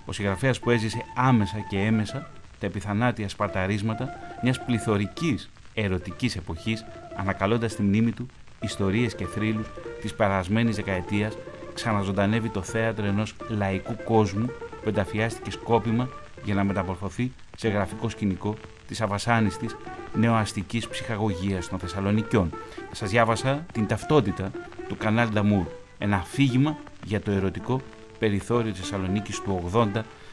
Ο 0.05 0.11
συγγραφέας 0.11 0.59
που 0.59 0.69
έζησε 0.69 1.05
άμεσα 1.15 1.57
και 1.69 1.79
έμεσα 1.79 2.27
τα 2.63 2.69
επιθανάτια 2.69 3.29
σπαρταρίσματα 3.29 4.09
μιας 4.41 4.63
πληθωρικής 4.63 5.49
ερωτικής 5.73 6.35
εποχής 6.35 6.85
ανακαλώντας 7.15 7.71
στη 7.71 7.81
μνήμη 7.81 8.11
του 8.11 8.25
ιστορίες 8.59 9.15
και 9.15 9.25
θρύλους 9.25 9.67
της 10.01 10.13
περασμένης 10.13 10.75
δεκαετίας 10.75 11.37
ξαναζωντανεύει 11.73 12.49
το 12.49 12.61
θέατρο 12.61 13.05
ενός 13.05 13.35
λαϊκού 13.47 13.95
κόσμου 14.03 14.45
που 14.81 14.89
ενταφιάστηκε 14.89 15.51
σκόπιμα 15.51 16.09
για 16.43 16.53
να 16.53 16.63
μεταμορφωθεί 16.63 17.31
σε 17.57 17.67
γραφικό 17.67 18.09
σκηνικό 18.09 18.55
της 18.87 19.01
αβασάνιστης 19.01 19.75
νεοαστικής 20.13 20.87
ψυχαγωγίας 20.87 21.69
των 21.69 21.79
Θεσσαλονικιών. 21.79 22.49
Σας 22.91 23.09
διάβασα 23.09 23.65
την 23.73 23.87
ταυτότητα 23.87 24.51
του 24.87 24.97
Κανάλ 24.97 25.29
Νταμούρ, 25.29 25.65
ένα 25.97 26.15
αφήγημα 26.15 26.77
για 27.05 27.21
το 27.21 27.31
ερωτικό 27.31 27.81
περιθώριο 28.19 28.71
της 28.71 28.79
Θεσσαλονίκης 28.79 29.41
του 29.41 29.71
80 29.73 29.87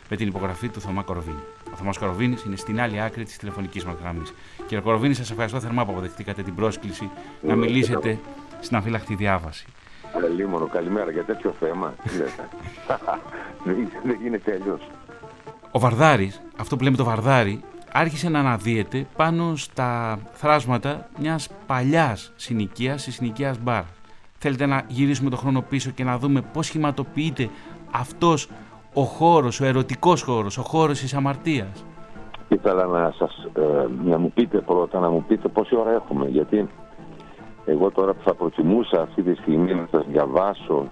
με 0.09 0.17
την 0.17 0.29
υπογραφή 0.29 0.69
του 0.69 0.81
Θωμά 0.81 1.03
Κοροβίνη. 1.03 1.43
Ο 1.81 1.83
Θωμάς 1.83 1.99
Κοροβίνης 1.99 2.45
είναι 2.45 2.57
στην 2.57 2.81
άλλη 2.81 3.01
άκρη 3.01 3.25
της 3.25 3.37
τηλεφωνικής 3.37 3.85
μας 3.85 3.95
γραμμής. 4.03 4.35
Κύριε 4.67 4.81
Κοροβίνη, 4.81 5.15
σας 5.15 5.31
ευχαριστώ 5.31 5.61
θερμά 5.61 5.85
που 5.85 5.91
αποδεχτήκατε 5.91 6.43
την 6.43 6.55
πρόσκληση 6.55 7.11
να 7.41 7.57
μιλήσετε 7.57 8.19
στην 8.61 8.77
αφύλακτη 8.77 9.15
διάβαση. 9.15 9.67
Λίμωνο, 10.37 10.67
καλημέρα 10.67 11.11
για 11.11 11.25
τέτοιο 11.25 11.55
θέμα. 11.61 11.95
Δεν 14.05 14.19
γίνεται 14.23 14.53
αλλιώ. 14.61 14.81
Ο 15.71 15.79
Βαρδάρης, 15.79 16.43
αυτό 16.57 16.77
που 16.77 16.85
λέμε 16.85 16.97
το 16.97 17.05
Βαρδάρι, 17.05 17.63
άρχισε 17.93 18.29
να 18.29 18.39
αναδύεται 18.39 19.07
πάνω 19.17 19.57
στα 19.57 20.19
θράσματα 20.33 21.09
μιας 21.19 21.49
παλιάς 21.67 22.33
συνοικίας, 22.37 23.05
της 23.05 23.15
συνοικίας 23.15 23.59
Μπαρ. 23.59 23.83
Θέλετε 24.39 24.67
να 24.67 24.85
γυρίσουμε 24.89 25.31
το 25.31 25.37
χρόνο 25.37 25.63
πίσω 25.63 25.91
και 25.91 26.05
να 26.05 26.19
δούμε 26.19 26.43
πώς 26.53 26.67
σχηματοποιείται 26.67 27.51
αυτός 27.91 28.49
ο 28.95 29.03
χώρος, 29.03 29.61
ο 29.61 29.65
ερωτικός 29.65 30.23
χώρος, 30.23 30.59
ο 30.59 30.63
χώρος 30.63 31.01
της 31.01 31.15
αμαρτίας. 31.15 31.85
Ήθελα 32.49 32.87
να 32.87 33.15
σας, 33.19 33.49
ε, 33.55 33.87
να 34.05 34.19
μου 34.19 34.33
πείτε 34.35 34.59
πρώτα, 34.59 35.01
να 35.01 35.11
μου 35.11 35.25
πείτε 35.29 35.49
πόση 35.49 35.77
ώρα 35.77 35.91
έχουμε, 35.91 36.29
γιατί 36.29 36.69
εγώ 37.65 37.91
τώρα 37.91 38.13
θα 38.25 38.35
προτιμούσα 38.35 39.03
αυτή 39.03 39.23
τη 39.23 39.35
στιγμή 39.35 39.75
να 39.75 39.87
σας 39.91 40.05
διαβάσω 40.09 40.85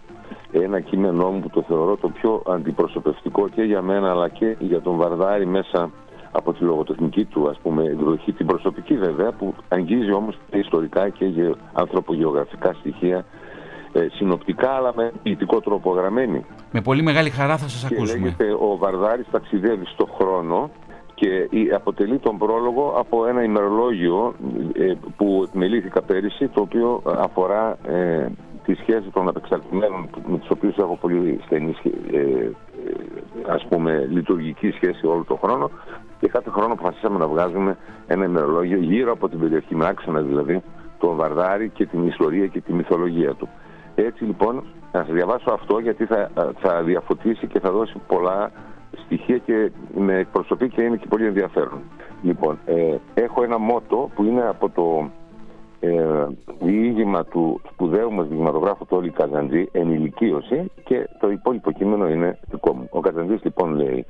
ένα 0.52 0.80
κείμενό 0.80 1.30
μου 1.30 1.40
που 1.40 1.50
το 1.50 1.62
θεωρώ 1.62 1.96
το 1.96 2.08
πιο 2.08 2.42
αντιπροσωπευτικό 2.46 3.48
και 3.48 3.62
για 3.62 3.82
μένα 3.82 4.10
αλλά 4.10 4.28
και 4.28 4.56
για 4.58 4.80
τον 4.80 4.96
Βαρδάρη 4.96 5.46
μέσα 5.46 5.90
από 6.32 6.52
τη 6.52 6.64
λογοτεχνική 6.64 7.24
του 7.24 7.48
ας 7.48 7.58
πούμε 7.58 7.82
εκδοχή, 7.82 8.32
την 8.32 8.46
προσωπική 8.46 8.96
βέβαια 8.96 9.32
που 9.32 9.54
αγγίζει 9.68 10.12
όμως 10.12 10.38
και 10.50 10.58
ιστορικά 10.58 11.08
και 11.08 11.54
ανθρωπογεωγραφικά 11.72 12.72
στοιχεία 12.72 13.16
ε, 13.16 13.24
συνοπτικά 14.16 14.70
αλλά 14.70 14.92
με 14.96 15.12
ποιητικό 15.22 15.60
τρόπο 15.60 15.92
γραμμένη. 15.92 16.44
Με 16.72 16.80
πολύ 16.80 17.02
μεγάλη 17.02 17.30
χαρά 17.30 17.56
θα 17.56 17.68
σας 17.68 17.88
και 17.88 17.94
ακούσουμε. 17.94 18.18
Λέγεται 18.18 18.52
ο 18.52 18.76
Βαρδάρης 18.76 19.26
ταξιδεύει 19.30 19.84
στο 19.86 20.08
χρόνο 20.18 20.70
και 21.14 21.48
αποτελεί 21.74 22.18
τον 22.18 22.38
πρόλογο 22.38 22.94
από 22.98 23.26
ένα 23.26 23.42
ημερολόγιο 23.42 24.34
ε, 24.72 24.92
που 25.16 25.44
επιμελήθηκα 25.48 26.02
πέρυσι 26.02 26.48
το 26.48 26.60
οποίο 26.60 27.02
αφορά 27.04 27.78
ε, 27.88 28.26
τη 28.68 28.74
σχέση 28.74 29.10
των 29.12 29.28
απεξαρτημένων 29.28 30.08
με 30.26 30.38
τους 30.38 30.50
οποίους 30.50 30.76
έχω 30.76 30.96
πολύ 30.96 31.40
στενή 31.44 31.74
ε, 32.12 32.18
ε, 32.18 32.50
ας 33.46 33.66
πούμε 33.68 34.06
λειτουργική 34.10 34.70
σχέση 34.70 35.06
όλο 35.06 35.24
τον 35.28 35.38
χρόνο 35.38 35.70
και 36.20 36.28
κάθε 36.28 36.50
χρόνο 36.50 36.72
αποφασίσαμε 36.72 37.18
να 37.18 37.26
βγάζουμε 37.26 37.76
ένα 38.06 38.24
ημερολόγιο 38.24 38.78
γύρω 38.78 39.12
από 39.12 39.28
την 39.28 39.38
περιοχή 39.38 39.74
με 39.74 39.86
άξονα 39.86 40.20
δηλαδή 40.20 40.62
τον 40.98 41.16
Βαρδάρη 41.16 41.68
και 41.68 41.86
την 41.86 42.06
ιστορία 42.06 42.46
και 42.46 42.60
τη 42.60 42.72
μυθολογία 42.72 43.34
του. 43.34 43.48
Έτσι 44.02 44.24
λοιπόν, 44.24 44.64
να 44.92 45.04
σας 45.04 45.12
διαβάσω 45.14 45.50
αυτό 45.52 45.78
γιατί 45.78 46.04
θα, 46.04 46.30
θα 46.58 46.82
διαφωτίσει 46.82 47.46
και 47.46 47.60
θα 47.60 47.70
δώσει 47.70 47.94
πολλά 48.06 48.50
στοιχεία 49.04 49.38
και 49.38 49.70
με 49.94 50.14
εκπροσωπεί 50.14 50.68
και 50.68 50.82
είναι 50.82 50.96
και 50.96 51.06
πολύ 51.08 51.26
ενδιαφέρον. 51.26 51.80
Λοιπόν, 52.22 52.58
ε, 52.64 52.96
έχω 53.14 53.42
ένα 53.42 53.58
μότο 53.58 54.10
που 54.14 54.24
είναι 54.24 54.46
από 54.48 54.70
το 54.70 55.10
ε, 55.80 56.26
διήγημα 56.60 57.24
του 57.24 57.60
σπουδαίου 57.72 58.12
μας 58.12 58.28
δειγματογράφου 58.28 58.86
Τόλι 58.86 59.10
Καζαντζή, 59.10 59.68
ενηλικίωση 59.72 60.70
και 60.84 61.08
το 61.20 61.30
υπόλοιπο 61.30 61.72
κείμενο 61.72 62.08
είναι 62.08 62.38
δικό 62.50 62.74
μου. 62.74 62.88
Ο 62.90 63.00
Καζαντζής 63.00 63.42
λοιπόν 63.42 63.74
λέει 63.74 64.06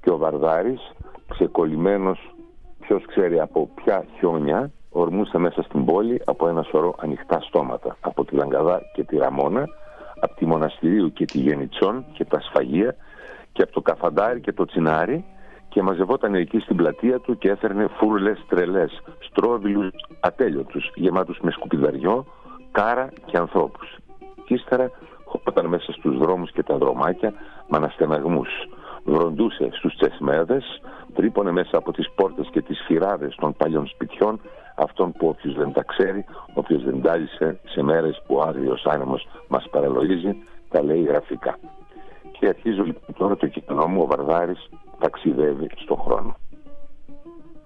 και 0.00 0.10
ο 0.10 0.16
Βαρδάρης 0.16 0.92
ξεκολλημένος 1.28 2.34
ποιος 2.80 3.04
ξέρει 3.06 3.40
από 3.40 3.70
ποια 3.74 4.04
χιόνια 4.18 4.70
ορμούσε 4.90 5.38
μέσα 5.38 5.62
στην 5.62 5.84
πόλη 5.84 6.22
από 6.24 6.48
ένα 6.48 6.62
σωρό 6.62 6.94
ανοιχτά 6.98 7.40
στόματα. 7.40 7.96
Από 8.00 8.24
τη 8.24 8.34
Λαγκαδά 8.34 8.82
και 8.94 9.04
τη 9.04 9.16
Ραμόνα, 9.16 9.68
από 10.20 10.34
τη 10.34 10.46
Μοναστηρίου 10.46 11.12
και 11.12 11.24
τη 11.24 11.38
Γενιτσόν 11.38 12.04
και 12.12 12.24
τα 12.24 12.40
Σφαγεία 12.40 12.96
και 13.52 13.62
από 13.62 13.72
το 13.72 13.80
Καφαντάρι 13.80 14.40
και 14.40 14.52
το 14.52 14.64
Τσινάρι 14.64 15.24
και 15.68 15.82
μαζευόταν 15.82 16.34
εκεί 16.34 16.58
στην 16.58 16.76
πλατεία 16.76 17.18
του 17.18 17.38
και 17.38 17.50
έφερνε 17.50 17.86
φούρλες 17.98 18.44
τρελές, 18.48 19.02
στρόβιλους 19.18 19.90
ατέλειωτους, 20.20 20.92
γεμάτους 20.94 21.38
με 21.42 21.50
σκουπιδαριό, 21.50 22.26
κάρα 22.72 23.08
και 23.24 23.36
ανθρώπους. 23.36 23.96
Και 24.44 24.54
ύστερα 24.54 24.90
χώπαταν 25.24 25.66
μέσα 25.66 25.92
στους 25.92 26.18
δρόμους 26.18 26.52
και 26.52 26.62
τα 26.62 26.76
δρομάκια 26.76 27.32
με 27.68 27.76
αναστεναγμούς. 27.76 28.48
Βροντούσε 29.04 29.68
στους 29.72 29.94
τσεσμέδες, 29.96 30.80
τρύπωνε 31.14 31.50
μέσα 31.50 31.76
από 31.76 31.92
τις 31.92 32.10
πόρτες 32.14 32.48
και 32.50 32.62
τις 32.62 32.82
φυράδες 32.86 33.34
των 33.34 33.54
παλιών 33.56 33.86
σπιτιών 33.86 34.40
αυτόν 34.78 35.12
που 35.12 35.28
όποιος 35.28 35.54
δεν 35.54 35.72
τα 35.72 35.82
ξέρει, 35.82 36.24
όποιος 36.54 36.84
δεν 36.84 37.02
τάλισε 37.02 37.60
σε 37.64 37.82
μέρες 37.82 38.22
που 38.26 38.34
ο 38.34 38.42
άγριος 38.42 38.86
άνεμος 38.86 39.28
μας 39.48 39.68
παραλογίζει, 39.70 40.36
τα 40.68 40.82
λέει 40.82 41.02
γραφικά. 41.02 41.58
Και 42.38 42.46
αρχίζω 42.46 42.82
λοιπόν 42.82 43.14
τώρα 43.18 43.36
το 43.36 43.46
κείμενό 43.46 43.86
μου, 43.86 44.02
ο 44.02 44.06
Βαρδάρης 44.06 44.68
ταξιδεύει 44.98 45.68
στον 45.76 45.96
χρόνο. 45.96 46.36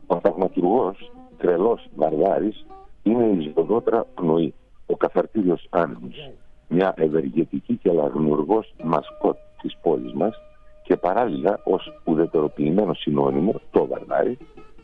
Ο 0.07 0.21
θαυματουργός, 0.21 1.13
τρελός 1.39 1.89
Βαρδάρης, 1.95 2.67
είναι 3.03 3.25
η 3.25 3.53
ζωδότρα 3.57 4.07
πνοή, 4.15 4.55
ο 4.87 4.97
καθαρτήριος 4.97 5.67
άνεμος, 5.71 6.31
μια 6.69 6.95
ευεργετική 6.97 7.77
και 7.77 7.93
λαγνουργός 7.93 8.75
μασκότ 8.83 9.37
της 9.63 9.77
πόλης 9.83 10.13
μας 10.13 10.35
και 10.83 10.97
παράλληλα 10.97 11.61
ως 11.65 12.01
ουδετεροποιημένο 12.05 12.95
συνώνυμο 12.95 13.61
το 13.71 13.87
Βαρδάρη, 13.87 14.39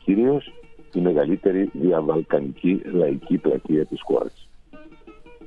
κυρίως 0.05 0.53
η 0.94 1.01
μεγαλύτερη 1.01 1.70
διαβαλκανική 1.72 2.83
λαϊκή 2.92 3.38
πλατεία 3.38 3.87
της 3.87 4.01
χώρας. 4.03 4.48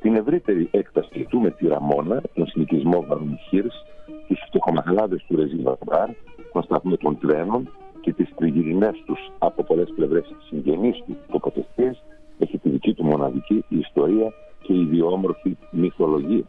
Την 0.01 0.15
ευρύτερη 0.15 0.67
έκταση 0.71 1.25
του 1.30 1.39
με 1.39 1.51
τη 1.51 1.67
Ραμόνα, 1.67 2.21
τον 2.34 2.47
συνοικισμό 2.47 3.06
Βαρμιχίρς, 3.08 3.86
τους 4.27 4.39
φτωχομαχλάδες 4.47 5.25
του 5.27 5.36
Ρεζί 5.36 5.56
Βαρμπάρ, 5.56 6.10
τον 6.54 6.63
σταθμό 6.63 6.97
των 6.97 7.17
τρένων 7.19 7.69
και 8.01 8.13
τις 8.13 8.30
τριγυρινές 8.36 9.04
τους 9.06 9.32
από 9.38 9.63
πολλές 9.63 9.93
πλευρές 9.95 10.36
συγγενείς 10.47 11.04
του 11.08 11.17
τοποθεσίες, 11.32 12.04
έχει 12.39 12.58
τη 12.58 12.69
δική 12.69 12.93
του 12.93 13.04
μοναδική 13.06 13.65
ιστορία 13.67 14.34
και 14.62 14.73
ιδιόμορφη 14.73 15.58
μυθολογία. 15.71 16.43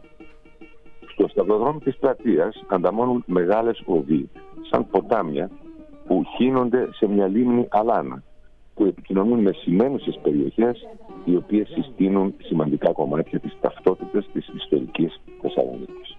Στο 1.11 1.27
σταυροδρόμι 1.27 1.79
της 1.79 1.97
πλατείας 1.97 2.63
ανταμώνουν 2.67 3.23
μεγάλες 3.27 3.81
οδοί, 3.85 4.29
σαν 4.71 4.87
ποτάμια 4.89 5.49
που 6.07 6.23
χύνονται 6.35 6.89
σε 6.91 7.07
μια 7.07 7.27
λίμνη 7.27 7.67
αλάνα 7.69 8.23
που 8.73 8.85
επικοινωνούν 8.85 9.39
με 9.39 9.51
σημαίνουσες 9.51 10.19
περιοχές 10.23 10.87
οι 11.25 11.35
οποίες 11.35 11.67
συστήνουν 11.67 12.33
σημαντικά 12.43 12.91
κομμάτια 12.91 13.39
της 13.39 13.57
ταυτότητας 13.61 14.29
της 14.33 14.47
ιστορικής 14.55 15.21
Θεσσαλονίκης. 15.41 16.17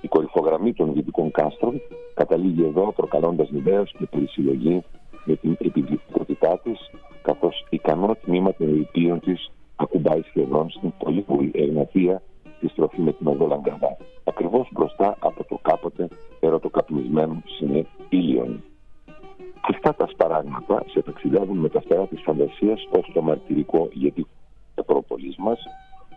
Η 0.00 0.08
κορυφογραμμή 0.08 0.72
των 0.72 0.92
δυτικών 0.92 1.30
κάστρων 1.30 1.80
καταλήγει 2.14 2.64
εδώ 2.64 2.92
προκαλώντας 2.92 3.50
νηδέως 3.50 3.94
και 3.98 4.06
περισυλλογή 4.06 4.84
με 5.24 5.36
την 5.36 5.56
επιβλητικότητά 5.58 6.60
της 6.62 6.78
καθώς 7.22 7.66
ικανό 7.70 8.16
τμήμα 8.24 8.54
των 8.54 8.72
ρηπείων 8.72 9.20
της 9.20 9.50
ακουμπάει 9.76 10.22
σχεδόν 10.22 10.70
στην 10.70 10.92
πολύπολη 10.98 11.50
εγνατία 11.54 12.22
τη 12.60 12.68
στροφή 12.68 13.00
με 13.00 13.12
την 13.12 13.26
οδό 13.26 13.46
Λαγκαδά, 13.46 13.96
ακριβώς 14.24 14.68
μπροστά 14.72 15.16
από 15.18 15.44
το 15.44 15.58
κάποτε 15.62 16.08
ερωτοκαπνισμένο 16.40 17.42
συνέ 17.46 17.86
Ήλιον. 18.08 18.62
Αυτά 19.68 19.94
τα 19.94 20.06
σπαράγματα 20.06 20.84
σε 20.86 21.02
ταξιδεύουν 21.02 21.58
με 21.58 21.68
τα 21.68 21.80
φτερά 21.80 22.06
της 22.06 22.20
φαντασίας 22.22 22.88
ως 22.90 23.10
το 23.14 23.22
μαρτυρικό 23.22 23.88
για 23.92 24.12
την 24.12 24.26
Ακρόπολης 24.74 25.36
μας 25.36 25.58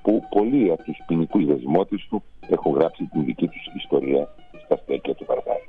που 0.02 0.24
πολλοί 0.30 0.72
από 0.72 0.84
τους 0.84 0.98
ποινικούς 1.08 1.46
δεσμότες 1.46 2.08
του 2.10 2.24
έχουν 2.50 2.74
γράψει 2.74 3.04
την 3.06 3.26
δική 3.26 3.48
τους 3.48 3.66
ιστορία 3.76 4.28
στα 4.66 4.78
στέκια 4.78 5.16
του 5.16 5.26
Βαρδάρη. 5.28 5.64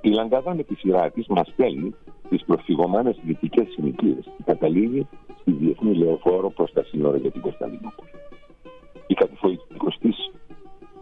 Η 0.00 0.08
Λαγκαδά 0.08 0.54
με 0.54 0.62
τη 0.62 0.74
σειρά 0.74 1.10
της 1.10 1.26
μας 1.26 1.48
στέλνει 1.48 1.94
τις 2.28 2.44
προφυγωμένες 2.44 3.16
δυτικές 3.22 3.68
συνοικίες 3.68 4.24
και 4.36 4.42
καταλήγει 4.44 5.06
στη 5.40 5.50
Διεθνή 5.50 5.94
Λεωφόρο 5.94 6.50
προς 6.50 6.72
τα 6.72 6.84
σύνορα 6.84 7.16
για 7.16 7.30
την 7.30 7.40
Κωνσταντινούπολη. 7.40 8.10
Η 9.06 9.14
κατηφορικοστής 9.14 10.30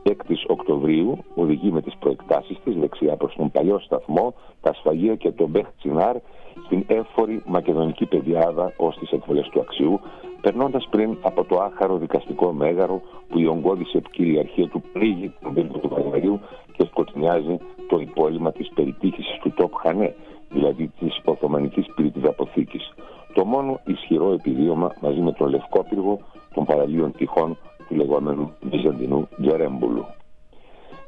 6 0.08 0.14
Οκτωβρίου 0.46 1.24
οδηγεί 1.34 1.70
με 1.70 1.82
τις 1.82 1.96
προεκτάσεις 1.98 2.56
της 2.64 2.74
δεξιά 2.76 3.16
προς 3.16 3.34
τον 3.34 3.50
παλιό 3.50 3.78
σταθμό, 3.78 4.34
τα 4.60 4.74
σφαγεία 4.74 5.14
και 5.14 5.30
τον 5.30 5.48
Μπεχτσινάρ 5.48 6.16
στην 6.64 6.84
έφορη 6.86 7.42
μακεδονική 7.46 8.06
πεδιάδα 8.06 8.72
ως 8.76 8.96
τις 8.98 9.10
εκβολές 9.10 9.48
του 9.48 9.60
Αξιού, 9.60 10.00
περνώντας 10.40 10.86
πριν 10.90 11.16
από 11.22 11.44
το 11.44 11.56
άχαρο 11.60 11.96
δικαστικό 11.96 12.52
μέγαρο 12.52 13.00
που 13.28 13.38
η 13.38 13.46
ογκώδης 13.46 13.94
επικυριαρχία 13.94 14.68
του 14.68 14.82
πλήγει 14.92 15.32
τον 15.42 15.54
πύργο 15.54 15.78
του 15.78 15.88
Βαγγαρίου 15.88 16.40
και 16.72 16.84
σκοτεινιάζει 16.84 17.58
το 17.88 17.98
υπόλοιμα 17.98 18.52
της 18.52 18.70
περιτύχησης 18.74 19.38
του 19.42 19.52
Τόπ 19.56 19.74
Χανέ, 19.74 20.14
δηλαδή 20.50 20.92
της 20.98 21.20
Οθωμανικής 21.24 21.86
πυρητής 21.94 22.24
αποθήκης. 22.24 22.92
Το 23.34 23.44
μόνο 23.44 23.80
ισχυρό 23.84 24.32
επιδίωμα 24.32 24.94
μαζί 25.00 25.20
με 25.20 25.32
τον 25.32 25.48
Λευκό 25.48 25.84
Πύργο 25.88 26.18
των 26.54 26.64
παραλίων 26.64 27.12
τυχών 27.12 27.56
του 27.88 27.94
λεγόμενου 27.94 28.52
Βυζαντινού 28.60 29.28
Τζερέμπουλου. 29.40 30.04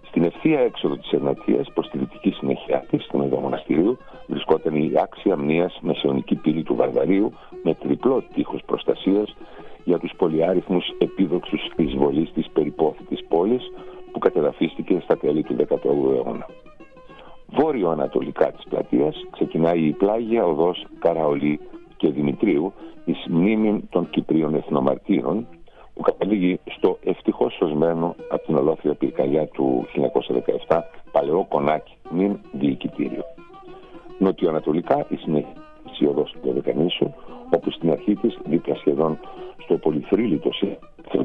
Στην 0.09 0.25
ευθεία 0.25 0.61
έξοδο 0.61 0.97
της 0.97 1.13
Εγνατίας 1.13 1.71
προς 1.75 1.89
τη 1.89 1.99
δυτική 1.99 2.31
συνέχεια 2.31 2.85
της, 2.91 3.05
στον 3.05 3.23
Εδώ 3.23 3.39
Μοναστηρίου, 3.39 3.99
βρισκόταν 4.27 4.75
η 4.75 4.93
άξια 5.03 5.37
μνήας 5.37 5.79
μεσαιωνική 5.81 6.35
πύλη 6.35 6.63
του 6.63 6.75
Βαρβαρίου 6.75 7.33
με 7.63 7.75
τριπλό 7.75 8.23
τείχος 8.35 8.63
προστασίας 8.67 9.37
για 9.85 9.99
τους 9.99 10.13
πολυάριθμους 10.17 10.89
επίδοξους 10.99 11.61
εισβολείς 11.77 12.33
της 12.33 12.51
περιπόθητης 12.53 13.25
πόλης 13.29 13.63
που 14.13 14.19
κατεδαφίστηκε 14.19 15.01
στα 15.03 15.17
τέλη 15.17 15.43
του 15.43 15.57
18ου 15.57 16.15
αιώνα. 16.15 16.47
Βόρειο-ανατολικά 17.47 18.53
της 18.53 18.65
πλατείας 18.69 19.17
ξεκινάει 19.31 19.81
η 19.81 19.93
πλάγια 19.93 20.45
οδός 20.45 20.87
Καραολί 20.99 21.61
και 21.97 22.09
Δημητρίου 22.09 22.73
εις 23.05 23.27
μνήμη 23.29 23.89
των 23.91 24.11
Κυπρίων 24.11 24.55
Εθνομαρτύρων 24.55 25.47
που 26.01 26.11
καταλήγει 26.13 26.61
στο 26.77 26.99
ευτυχώς 27.05 27.55
σωσμένο 27.55 28.15
από 28.29 28.47
την 28.47 28.57
ολόθρια 28.57 28.95
πυρκαγιά 28.95 29.47
του 29.47 29.87
1917 30.67 30.81
παλαιό 31.13 31.47
κονάκι 31.49 31.97
μην 32.11 32.39
διοικητήριο. 32.53 33.25
Νοτιοανατολικά 34.19 35.07
η 35.09 35.17
συνέχιση 35.17 36.07
οδός 36.09 36.35
του 36.43 36.53
Δεκανήσου 36.53 37.13
όπου 37.51 37.71
στην 37.71 37.91
αρχή 37.91 38.15
της 38.17 38.39
δίπλα 38.45 38.75
σχεδόν 38.75 39.19
στο 39.57 39.77
πολυθρύλιτο 39.77 40.51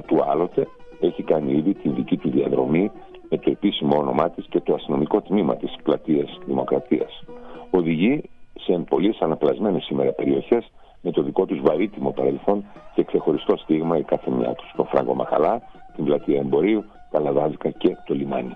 του 0.05 0.23
άλλοτε 0.27 0.67
έχει 0.99 1.23
κάνει 1.23 1.53
ήδη 1.53 1.73
την 1.73 1.95
δική 1.95 2.17
του 2.17 2.29
διαδρομή 2.29 2.91
με 3.29 3.37
το 3.37 3.49
επίσημο 3.49 3.97
όνομά 3.97 4.29
της 4.29 4.45
και 4.49 4.59
το 4.59 4.73
αστυνομικό 4.73 5.21
τμήμα 5.21 5.55
της 5.55 5.75
πλατείας 5.83 6.39
Δημοκρατίας. 6.45 7.23
Οδηγεί 7.69 8.23
σε 8.59 8.73
πολύ 8.89 9.15
αναπλασμένες 9.19 9.83
σήμερα 9.83 10.11
περιοχές 10.11 10.71
με 11.05 11.11
το 11.11 11.21
δικό 11.21 11.45
τους 11.45 11.61
βαρύτιμο 11.61 12.11
παρελθόν 12.11 12.65
και 12.95 13.03
ξεχωριστό 13.03 13.57
στίγμα 13.57 13.97
η 13.97 14.03
κάθε 14.03 14.31
μια 14.31 14.53
τους. 14.53 14.71
Το 14.75 14.83
Φράγκο 14.83 15.13
Μαχαλά, 15.13 15.61
την 15.95 16.05
πλατεία 16.05 16.39
Εμπορίου, 16.39 16.83
τα 17.11 17.19
Λαδάδικα 17.19 17.69
και 17.69 17.95
το 18.05 18.13
λιμάνι. 18.13 18.55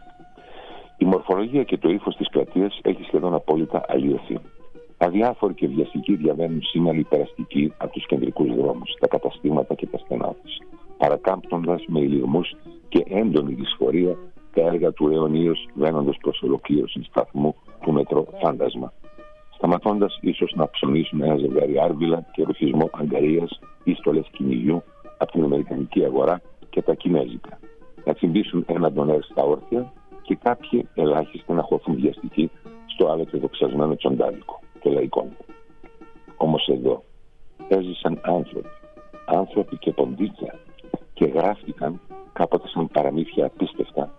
Η 0.98 1.06
μορφολογία 1.06 1.64
και 1.64 1.78
το 1.78 1.90
ύφος 1.90 2.16
της 2.16 2.30
πλατεία 2.30 2.72
έχει 2.82 3.04
σχεδόν 3.04 3.34
απόλυτα 3.34 3.86
αλλοιωθεί. 3.88 4.40
Αδιάφοροι 4.98 5.54
και 5.54 5.68
βιαστικοί 5.68 6.16
διαβαίνουν 6.16 6.62
σήμερα 6.64 6.98
οι 6.98 7.04
περαστικοί 7.04 7.74
από 7.78 7.92
τους 7.92 8.06
κεντρικούς 8.06 8.56
δρόμους, 8.56 8.96
τα 9.00 9.08
καταστήματα 9.08 9.74
και 9.76 9.88
τα 9.88 9.98
στενά 9.98 10.36
τους, 10.44 10.58
παρακάμπτοντας 10.98 11.84
με 11.88 12.00
ηλιγμού 12.00 12.42
και 12.90 13.04
έντονη 13.10 13.54
δυσφορία 13.54 14.18
τα 14.54 14.62
έργα 14.62 14.92
του 14.92 15.08
αιωνίως 15.08 15.68
βαίνοντας 15.74 16.18
προς 16.22 16.42
ολοκλήρωση 16.42 17.04
σταθμού 17.04 17.56
του 17.82 17.92
μετρό 17.92 18.26
Φάντασμα 18.42 18.94
σταματώντας 19.60 20.18
ίσως 20.22 20.54
να 20.56 20.70
ψωνίσουν 20.70 21.22
ένα 21.22 21.38
ζευγάρι 21.38 21.80
άρβιλα 21.80 22.26
και 22.32 22.44
ρουφισμό 22.44 22.90
αγκαρίας 22.94 23.60
ή 23.84 23.94
στολέ 23.94 24.22
κυνηγιού 24.32 24.84
από 25.18 25.32
την 25.32 25.44
Αμερικανική 25.44 26.04
αγορά 26.04 26.42
και 26.70 26.82
τα 26.82 26.94
Κινέζικα. 26.94 27.60
Να 28.06 28.14
τσιμπήσουν 28.14 28.66
ένα 28.68 28.92
ντονέρ 28.92 29.24
στα 29.24 29.44
όρθια 29.44 29.92
και 30.22 30.36
κάποιοι 30.36 30.88
ελάχιστοι 30.94 31.54
να 31.54 31.62
χωθούν 31.62 31.96
βιαστικοί 31.96 32.52
στο 32.86 33.08
άλλο 33.08 33.26
δοξασμένο 33.32 33.96
τσοντάδικο, 33.96 34.60
το 34.82 34.90
λαϊκό. 34.90 35.28
Όμως 36.38 36.68
εδώ 36.68 37.04
έζησαν 37.68 38.20
άνθρωποι, 38.22 38.70
άνθρωποι 39.26 39.78
και 39.78 39.92
ποντίκια 39.92 40.60
και 41.14 41.26
γράφτηκαν 41.26 42.00
κάποτε 42.34 42.68
σαν 42.68 42.88
παραμύθια 42.88 43.46
απίστευτα 43.46 44.12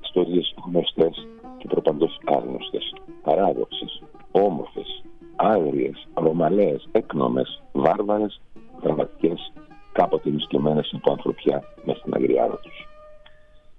ιστορίες 0.00 0.54
γνωστές 0.66 1.26
και 1.58 1.66
προπαντός 1.68 2.20
άγνωστες, 2.24 2.94
παράδοξες, 3.22 4.02
όμορφες, 4.30 5.04
άγριες, 5.36 6.08
ρωμαλαίες, 6.14 6.88
έκνομες, 6.92 7.62
βάρβαρες, 7.72 8.40
δραματικές, 8.82 9.52
κάποτε 9.92 10.30
νησκεμένες 10.30 10.92
από 10.94 11.10
ανθρωπιά 11.10 11.62
μέσα 11.84 11.98
στην 11.98 12.14
αγριάδα 12.14 12.58
τους. 12.60 12.88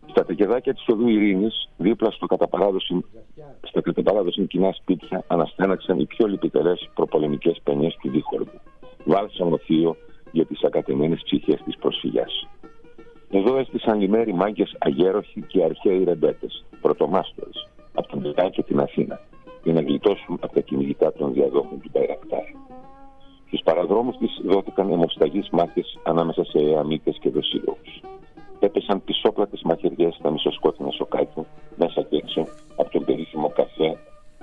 Στα 0.06 0.26
τεκεδάκια 0.26 0.74
της 0.74 0.88
οδού 0.88 1.08
Ειρήνης, 1.08 1.70
δίπλα 1.78 2.12
στο 2.12 2.26
κατά 2.26 2.48
παράδοση, 2.48 3.06
στα 3.62 3.82
κατά 3.82 4.04
παράδοση 4.04 4.48
κοινά 4.48 4.72
σπίτια, 4.72 5.24
αναστέναξαν 5.28 6.00
οι 6.00 6.06
πιο 6.06 6.28
λυπητερές 6.28 6.90
προπολεμικές 6.94 7.60
παινιές 7.64 7.98
του 8.02 8.10
δίχορδου. 8.10 8.60
Βάλσαν 9.06 9.54
οθείο 9.54 9.96
για 10.32 10.46
τις 10.46 10.64
ακατεμένες 10.64 11.22
ψυχές 11.24 11.62
της 11.66 11.78
προσφυγιάς. 11.78 12.48
Εδώ 13.32 13.58
έστησαν 13.58 14.00
λιμέρι 14.00 14.34
μάγκες 14.34 14.76
αγέροχοι 14.80 15.42
και 15.42 15.64
αρχαίοι 15.64 16.04
ρεμπέτες, 16.04 16.66
πρωτομάστορες, 16.82 17.68
από 17.94 18.08
τον 18.08 18.22
Βιτά 18.22 18.50
και 18.50 18.64
την 18.64 18.80
Αθήνα, 18.80 19.20
για 19.64 19.74
να 19.74 19.82
γλιτώσουν 19.82 20.38
από 20.42 20.54
τα 20.54 20.62
κυνηγητά 20.62 21.14
των 21.14 21.34
διαδόχων 21.34 21.82
του 21.82 21.90
Παϊρακτάρ. 21.92 22.44
Στους 23.48 23.62
παραδρόμους 23.64 24.18
της 24.18 24.42
δόθηκαν 24.46 24.92
αιμοσταγείς 24.92 25.50
μάχες 25.50 25.98
ανάμεσα 26.04 26.44
σε 26.44 26.60
εαμίτες 26.60 27.18
και 27.22 27.30
δοσίλογου. 27.30 27.78
Έπεσαν 28.60 29.04
πισόπλατες 29.04 29.62
μαχαιριές 29.62 30.16
στα 30.16 30.32
μισοσκότεινα 30.32 30.92
σοκάκια 30.92 31.46
μέσα 31.76 32.02
και 32.02 32.16
έξω 32.16 32.48
από 32.76 32.90
τον 32.90 33.06
περίφημο 33.06 33.50
καφέ 33.50 33.98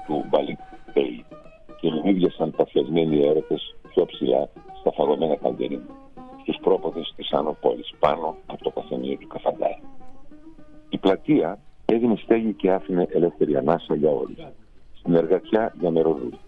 του 0.07 0.25
Μπαλίκ 0.29 0.59
Πέι 0.93 1.25
και 1.81 1.91
λιμίδιασαν 1.91 2.51
παθιασμένοι 2.57 3.27
έρωτες 3.27 3.77
πιο 3.89 4.05
ψηλά 4.05 4.49
στα 4.81 4.93
φαγωμένα 4.93 5.37
καλτερίνα 5.37 6.06
στου 6.53 6.61
πρόποδες 6.61 7.13
της 7.17 7.33
Άνω 7.33 7.57
Πόλης, 7.61 7.91
πάνω 7.99 8.37
από 8.47 8.65
το 8.65 8.71
καφενείο 8.71 9.17
του 9.17 9.27
Καφαντάι. 9.27 9.79
Η 10.89 10.99
πλατεία 10.99 11.59
έδινε 11.85 12.17
στέγη 12.17 12.53
και 12.53 12.71
άφηνε 12.71 13.07
ελεύθερη 13.11 13.57
ανάσα 13.57 13.95
για 13.95 14.11
όλους 14.11 14.39
στην 15.07 15.19
εργατιά 15.19 15.75
για 15.81 15.91
μεροδούλη, 15.91 16.39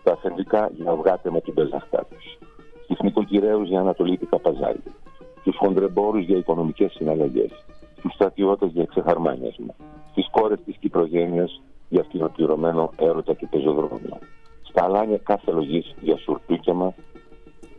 στα 0.00 0.12
αφεντικά 0.12 0.70
για 0.74 0.90
αυγάτε 0.90 1.30
με 1.30 1.40
την 1.40 1.54
πεζαχτά 1.54 2.06
τους, 2.10 2.38
στους 2.84 2.98
νοικοκυρέους 2.98 3.68
για 3.68 3.80
ανατολίτικα 3.80 4.38
παζάρια, 4.38 4.92
στους 5.40 5.56
χοντρεμπόρους 5.56 6.24
για 6.24 6.36
οικονομικές 6.36 6.92
συναλλαγές, 6.92 7.50
στους 7.98 8.12
στρατιώτες 8.12 8.70
για 8.70 8.84
ξεχαρμάνιασμα, 8.84 9.74
στις 10.10 10.28
κόρες 10.30 10.58
της 10.64 10.76
Κυπρογένειας 10.76 11.62
για 11.88 12.00
αυτοκινητοποιημένο 12.00 12.90
έρωτα 12.96 13.34
και 13.34 13.46
πεζοδρόμιο, 13.46 14.18
στα 14.62 14.84
αλάνια 14.84 15.18
κάθε 15.18 15.50
λογής 15.50 15.94
για 16.00 16.16
σουρτούκιαμα, 16.16 16.94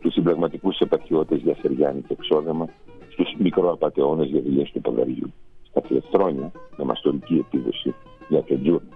τους 0.06 0.14
συμπλεγματικούς 0.14 0.78
επαρχιώτες 0.78 1.40
για 1.40 1.56
σεριάνι 1.60 2.00
και 2.00 2.12
εξόδεμα, 2.18 2.68
στους 3.08 3.34
μικροαπαταιώνε 3.38 4.24
για 4.24 4.40
δουλειέ 4.40 4.64
του 4.72 4.80
ποδαριού, 4.80 5.32
στα 5.68 5.82
φλεφτρόνια 5.82 6.52
με 6.76 6.84
μαστορική 6.84 7.44
επίδοση 7.46 7.94
για 8.28 8.42
το 8.42 8.60
τζούρνο 8.62 8.88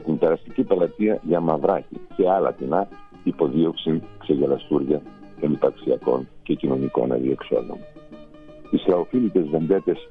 στην 0.00 0.18
περαστική 0.18 0.62
πελατεία 0.62 1.20
για 1.22 1.40
μαυράκι 1.40 2.00
και 2.16 2.30
άλλα 2.30 2.52
τεινά 2.52 2.88
υποδίωξη 3.24 4.02
ξεγελαστούρια 4.18 5.02
των 5.40 5.52
υπαρξιακών 5.52 6.28
και 6.42 6.54
κοινωνικών 6.54 7.12
αδιεξόδων. 7.12 7.78
Οι 8.70 8.76
σλαοφίλητες 8.76 9.48
βεντέτες 9.48 10.08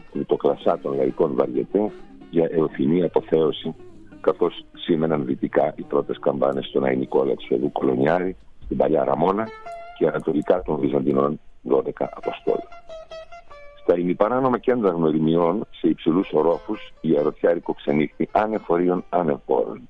των 0.82 0.95
λαϊκών 0.95 1.36
βαριετέ 1.36 1.91
για 2.30 2.48
εωθινή 2.52 3.04
αποθέωση 3.04 3.76
καθώς 4.21 4.65
σήμαιναν 4.74 5.26
δυτικά 5.26 5.74
οι 5.78 5.82
πρώτες 5.82 6.19
καμπάνες 6.19 6.65
στον 6.65 6.84
Αϊνικό 6.84 7.21
Αλεξιαδού 7.21 7.71
Κολονιάρη, 7.71 8.36
στην 8.63 8.78
Παλιά 8.78 9.04
Ραμόνα 9.04 9.48
και 9.97 10.08
ανατολικά 10.08 10.62
των 10.62 10.79
Βυζαντινών 10.79 11.39
12 11.69 11.89
Αποστόλων. 11.97 12.67
Στα 13.81 13.97
ημιπαράνομα 13.97 14.58
κέντρα 14.58 14.89
γνωριμιών, 14.89 15.67
σε 15.71 15.88
υψηλούς 15.88 16.29
ορόφους, 16.34 16.93
η 17.01 17.17
αρωτιάρικο 17.17 17.73
ξενύχτη 17.73 18.29
ανεφορίων 18.31 19.03
ανεφόρων. 19.10 19.89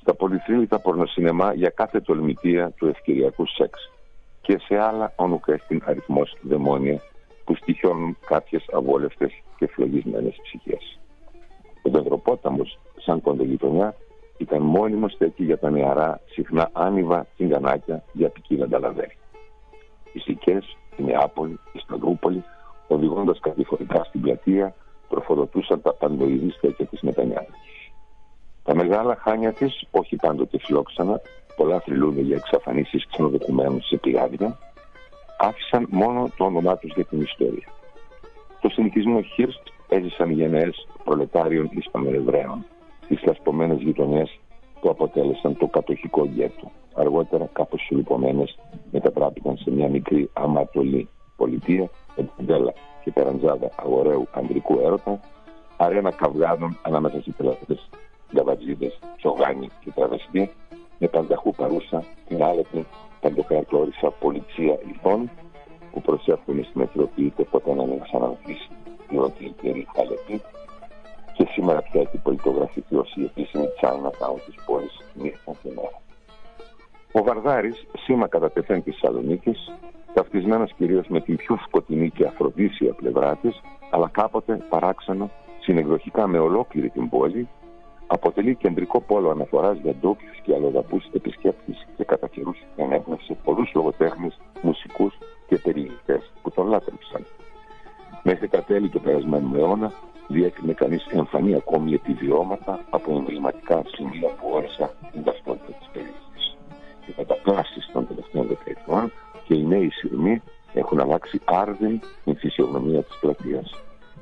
Στα 0.00 0.14
πολυθρύλιτα 0.14 0.78
πορνοσυνεμά 0.80 1.52
για 1.54 1.68
κάθε 1.68 2.00
τολμητία 2.00 2.70
του 2.70 2.86
ευκαιριακού 2.86 3.46
σεξ. 3.46 3.90
Και 4.40 4.58
σε 4.58 4.78
άλλα 4.78 5.12
ονουκέστην 5.16 5.82
αριθμός 5.84 6.36
δαιμόνια 6.42 7.00
που 7.44 7.54
στοιχιώνουν 7.54 8.16
κάποιες 8.26 8.64
αβόλευτες 8.72 9.42
και 9.56 9.66
φλογισμένες 9.66 10.36
ψυχές. 10.42 10.98
Ο 11.82 11.90
Δεδροπόταμο, 11.90 12.62
σαν 12.96 13.20
κοντογειτονιά, 13.20 13.94
ήταν 14.38 14.62
μόνιμος 14.62 15.12
στέκει 15.12 15.44
για 15.44 15.58
τα 15.58 15.70
νεαρά, 15.70 16.20
συχνά 16.30 16.70
άνιβα 16.72 17.26
τσιγκανάκια 17.34 18.02
για 18.12 18.28
ποικίλα 18.28 18.66
λαβέρια. 18.70 19.16
Οι 20.12 20.18
Σικέ, 20.18 20.58
η 20.96 21.02
Νεάπολη, 21.02 21.58
η 21.72 21.78
Σταυρούπολη 21.78 22.44
οδηγώντας 22.88 23.40
κατηφορικά 23.40 24.04
στην 24.04 24.20
πλατεία, 24.20 24.74
τροφοδοτούσαν 25.08 25.82
τα 25.82 25.92
παντοειδή 25.94 26.50
στέκια 26.50 26.86
τη 26.86 27.06
Μετανιάδη. 27.06 27.54
Τα 28.64 28.74
μεγάλα 28.74 29.16
χάνια 29.16 29.52
της, 29.52 29.86
όχι 29.90 30.16
πάντοτε 30.16 30.58
φιλόξανα, 30.58 31.20
πολλά 31.56 31.80
θρυλούνται 31.80 32.20
για 32.20 32.36
εξαφανίσεις 32.36 33.06
ξενοδοχουμένων 33.06 33.82
σε 33.82 33.96
πηγάδια, 33.96 34.58
άφησαν 35.38 35.86
μόνο 35.90 36.30
το 36.36 36.44
όνομά 36.44 36.76
τους 36.76 36.92
για 36.94 37.04
την 37.04 37.20
ιστορία. 37.20 37.68
Το 38.60 38.68
συνοικισμό 38.68 39.22
Χίρστ 39.22 39.62
έζησαν 39.88 40.30
γενναίες 40.30 40.86
προλετάριων 41.04 41.70
Ισπανοεβραίων 41.72 42.64
στις 43.04 43.22
λασπωμένες 43.24 43.80
γειτονιές 43.80 44.38
που 44.80 44.90
αποτέλεσαν 44.90 45.56
το 45.56 45.66
κατοχικό 45.66 46.26
γκέτο. 46.26 46.70
Αργότερα 46.94 47.48
κάπως 47.52 47.80
συλληπωμένες 47.80 48.58
μετατράπηκαν 48.90 49.56
σε 49.56 49.70
μια 49.70 49.88
μικρή 49.88 50.30
αμαρτωλή 50.32 51.08
πολιτεία, 51.36 51.88
Εντέλα 52.38 52.72
και 53.04 53.10
Περαντζάδα 53.10 53.70
αγοραίου 53.76 54.28
ανδρικού 54.32 54.78
έρωτα, 54.78 55.20
αρένα 55.76 56.10
καυγάδων 56.10 56.78
ανάμεσα 56.82 57.20
σε 57.22 57.30
πελατές, 57.36 57.88
γκαβατζίδες, 58.34 58.98
τσογάνι 59.16 59.68
και 59.80 59.90
τραβεστή, 59.90 60.50
με 60.98 61.06
πανταχού 61.06 61.54
παρούσα 61.54 62.04
την 62.28 62.42
άλεπη 62.42 62.86
παντοκρατόρισα 63.20 64.10
πολιτεία 64.10 64.78
ηθών 64.88 65.30
που 65.92 66.00
προσέφερε 66.00 66.62
στην 66.62 66.80
Αιθιοπή 66.80 67.22
είτε 67.24 67.44
ποτέ 67.44 67.74
να 67.74 67.84
μην 67.84 68.00
ξαναρχίσει 68.00 68.68
διότι 69.10 69.44
η 69.44 69.86
Χαλεπή 69.94 70.42
και 71.32 71.48
σήμερα 71.50 71.82
πια 71.82 72.00
έχει 72.00 72.18
πολιτογραφηθεί 72.18 72.96
ως 72.96 73.14
η 73.16 73.24
επίσημη 73.24 73.66
Chinatown 73.80 74.40
της 74.46 74.54
πόλης 74.66 74.96
νύχτα 75.14 75.52
και 75.62 75.68
μέρα. 75.74 76.00
Ο 77.12 77.22
Βαρδάρης, 77.22 77.86
σήμα 77.98 78.28
κατά 78.28 78.50
τεθέν 78.50 78.82
της 78.82 78.98
Σαλονίκης, 78.98 79.72
ταυτισμένος 80.14 80.72
κυρίως 80.72 81.06
με 81.08 81.20
την 81.20 81.36
πιο 81.36 81.58
σκοτεινή 81.66 82.10
και 82.10 82.26
αφροδίσια 82.26 82.92
πλευρά 82.92 83.36
της, 83.36 83.60
αλλά 83.90 84.08
κάποτε 84.08 84.64
παράξενο 84.68 85.30
συνεκδοχικά 85.60 86.26
με 86.26 86.38
ολόκληρη 86.38 86.90
την 86.90 87.08
πόλη, 87.08 87.48
αποτελεί 88.06 88.54
κεντρικό 88.54 89.00
πόλο 89.00 89.30
αναφοράς 89.30 89.78
για 89.78 89.94
ντόπιους 89.94 90.40
και 90.42 90.54
αλλοδαπούς 90.54 91.04
επισκέπτες 91.12 91.86
και 91.96 92.04
κατά 92.04 92.28
καιρούς 92.28 92.58
ενέπνευσε 92.76 93.36
πολλούς 93.44 93.70
λογοτέχνες, 93.74 94.38
μουσικούς 94.62 95.18
και 95.46 95.56
περιηγητές 95.56 96.32
που 96.42 96.50
τον 96.50 96.66
λάτρεψαν. 96.66 97.26
Μέχρι 98.22 98.48
τα 98.48 98.62
τέλη 98.62 98.88
του 98.88 99.00
περασμένου 99.00 99.56
αιώνα 99.56 99.92
διέκρινε 100.30 100.72
κανείς 100.72 101.06
εμφανή 101.06 101.54
ακόμη 101.54 101.92
επιβιώματα 101.92 102.80
από 102.90 103.16
εμβληματικά 103.16 103.82
σημεία 103.94 104.28
που 104.28 104.48
όρισαν 104.52 104.90
την 105.12 105.24
ταυτότητα 105.24 105.72
της 105.78 105.88
περιοχής. 105.92 106.56
Οι 107.06 107.12
κατακλάσεις 107.12 107.90
των 107.92 108.06
τελευταίων 108.06 108.46
δεκαετιών 108.46 109.12
και 109.46 109.54
οι 109.54 109.64
νέοι 109.64 109.90
σειρμοί 109.90 110.42
έχουν 110.74 111.00
αλλάξει 111.00 111.40
άρδιν 111.44 112.00
την 112.24 112.36
φυσιογνωμία 112.36 113.02
της 113.02 113.18
πλατείας 113.20 113.70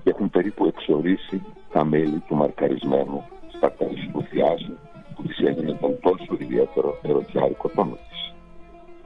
και 0.03 0.11
έχουν 0.11 0.31
περίπου 0.31 0.67
εξορίσει 0.67 1.43
τα 1.73 1.85
μέλη 1.85 2.19
του 2.27 2.35
μαρκαρισμένου 2.35 3.25
σπαρταριστού 3.55 4.23
θειάζου 4.23 4.77
που 5.15 5.23
της 5.23 5.39
έγινε 5.39 5.73
τον 5.73 6.01
τόσο 6.01 6.37
ιδιαίτερο 6.39 6.99
ερωτιάρικο 7.03 7.69
τόνο 7.69 7.99
της. 8.09 8.35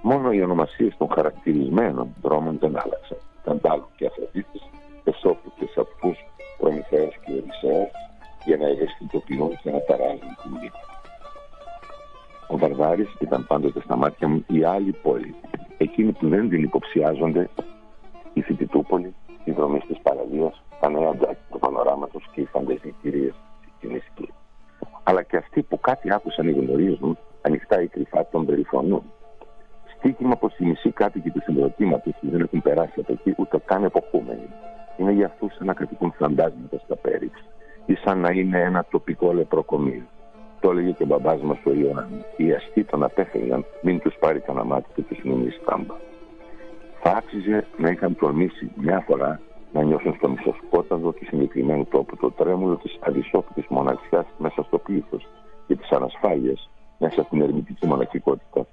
Μόνο 0.02 0.32
οι 0.32 0.42
ονομασίες 0.42 0.96
των 0.98 1.08
χαρακτηρισμένων 1.10 2.14
δρόμων 2.22 2.58
δεν 2.58 2.76
άλλαξαν. 2.76 3.18
Καντάλου 3.44 3.88
και 3.96 4.06
Αφροδίτης, 4.06 4.62
Εσώπου 5.04 5.52
και 5.58 5.66
Σαππούς, 5.74 6.18
Προμηθέας 6.62 7.14
και 7.24 7.32
Οδυσσέας 7.32 7.90
για 8.44 8.56
να 8.56 8.66
ευαισθητοποιούν 8.66 9.58
και 9.62 9.70
να 9.70 9.80
ταράζουν 9.80 10.32
την 10.42 10.52
γη. 10.60 10.70
Ο 12.48 12.58
Βαρδάρης 12.58 13.16
ήταν 13.18 13.46
πάντοτε 13.46 13.80
στα 13.80 13.96
μάτια 13.96 14.28
μου 14.28 14.44
η 14.48 14.64
άλλη 14.64 14.92
πόλη, 14.92 15.34
εκείνη 15.78 16.12
που 16.12 16.28
δεν 16.28 16.48
την 16.48 16.62
υποψιάζονται 16.62 17.48
η 18.32 18.42
Φοιτητούπολη, 18.42 19.14
η 19.44 19.50
δρομή 19.50 19.78
της 19.78 19.98
παραλίας, 20.02 20.62
τα 20.80 20.90
νέα 20.90 21.16
τζάκι 21.16 21.44
του 21.50 21.58
πανοράματος 21.58 22.24
και 22.32 22.40
οι 22.40 22.44
φανταζικηρίες 22.44 23.34
της 23.60 23.72
κοινής 23.80 24.12
Αλλά 25.02 25.22
και 25.22 25.36
αυτοί 25.36 25.62
που 25.62 25.80
κάτι 25.80 26.12
άκουσαν 26.12 26.48
ή 26.48 26.52
γνωρίζουν, 26.52 27.18
ανοιχτά 27.42 27.82
ή 27.82 27.86
κρυφά 27.86 28.26
τον 28.26 28.46
περιφρονούν. 28.46 29.02
Στίχημα 29.96 30.36
πως 30.36 30.58
οι 30.58 30.64
μισοί 30.64 30.90
κάτοικοι 30.90 31.30
του 31.30 31.42
συγκροτήματος 31.44 32.14
δεν 32.20 32.40
έχουν 32.40 32.62
περάσει 32.62 33.00
από 33.00 33.12
εκεί 33.12 33.34
ούτε 33.36 33.58
καν 33.64 33.84
εποχούμενοι 33.84 34.48
είναι 34.96 35.12
για 35.12 35.26
αυτούς 35.26 35.54
σαν 35.54 35.66
να 35.66 35.74
κατοικούν 35.74 36.12
φαντάσματα 36.18 36.78
στα 36.84 36.96
πέριξ 36.96 37.44
ή 37.86 37.94
σαν 37.94 38.18
να 38.18 38.30
είναι 38.30 38.60
ένα 38.60 38.84
τοπικό 38.90 39.32
λεπροκομείο. 39.32 40.02
Το 40.60 40.70
έλεγε 40.70 40.90
και 40.90 41.02
ο 41.02 41.06
μπαμπάς 41.06 41.40
μας 41.40 41.58
ο 41.64 41.72
Ιωάννης. 41.72 42.24
Οι 42.36 42.52
αστεί 42.52 42.84
τον 42.84 43.02
απέφευγαν, 43.02 43.64
μην 43.82 44.00
τους 44.00 44.14
πάρει 44.20 44.40
κανένα 44.40 44.64
μάτι 44.64 44.88
και 44.94 45.02
τους 45.02 45.22
μείνει 45.22 45.50
στάμπα. 45.50 45.94
Θα 47.00 47.10
άξιζε 47.10 47.66
να 47.76 47.90
είχαν 47.90 48.16
τολμήσει 48.16 48.70
μια 48.74 49.00
φορά 49.06 49.40
να 49.72 49.82
νιώσουν 49.82 50.14
στο 50.14 50.28
μισοσκόταδο 50.28 51.12
του 51.12 51.24
συγκεκριμένου 51.24 51.84
τόπου 51.84 52.16
το 52.16 52.30
τρέμουλο 52.30 52.76
της 52.76 52.98
αδυσόπιτης 53.00 53.66
μοναξιάς 53.68 54.26
μέσα 54.38 54.62
στο 54.62 54.78
πλήθος 54.78 55.28
και 55.66 55.76
της 55.76 55.90
ανασφάλειας 55.90 56.70
μέσα 56.98 57.22
στην 57.22 57.40
ερμητική 57.40 57.86
μοναχικότητα 57.86 58.66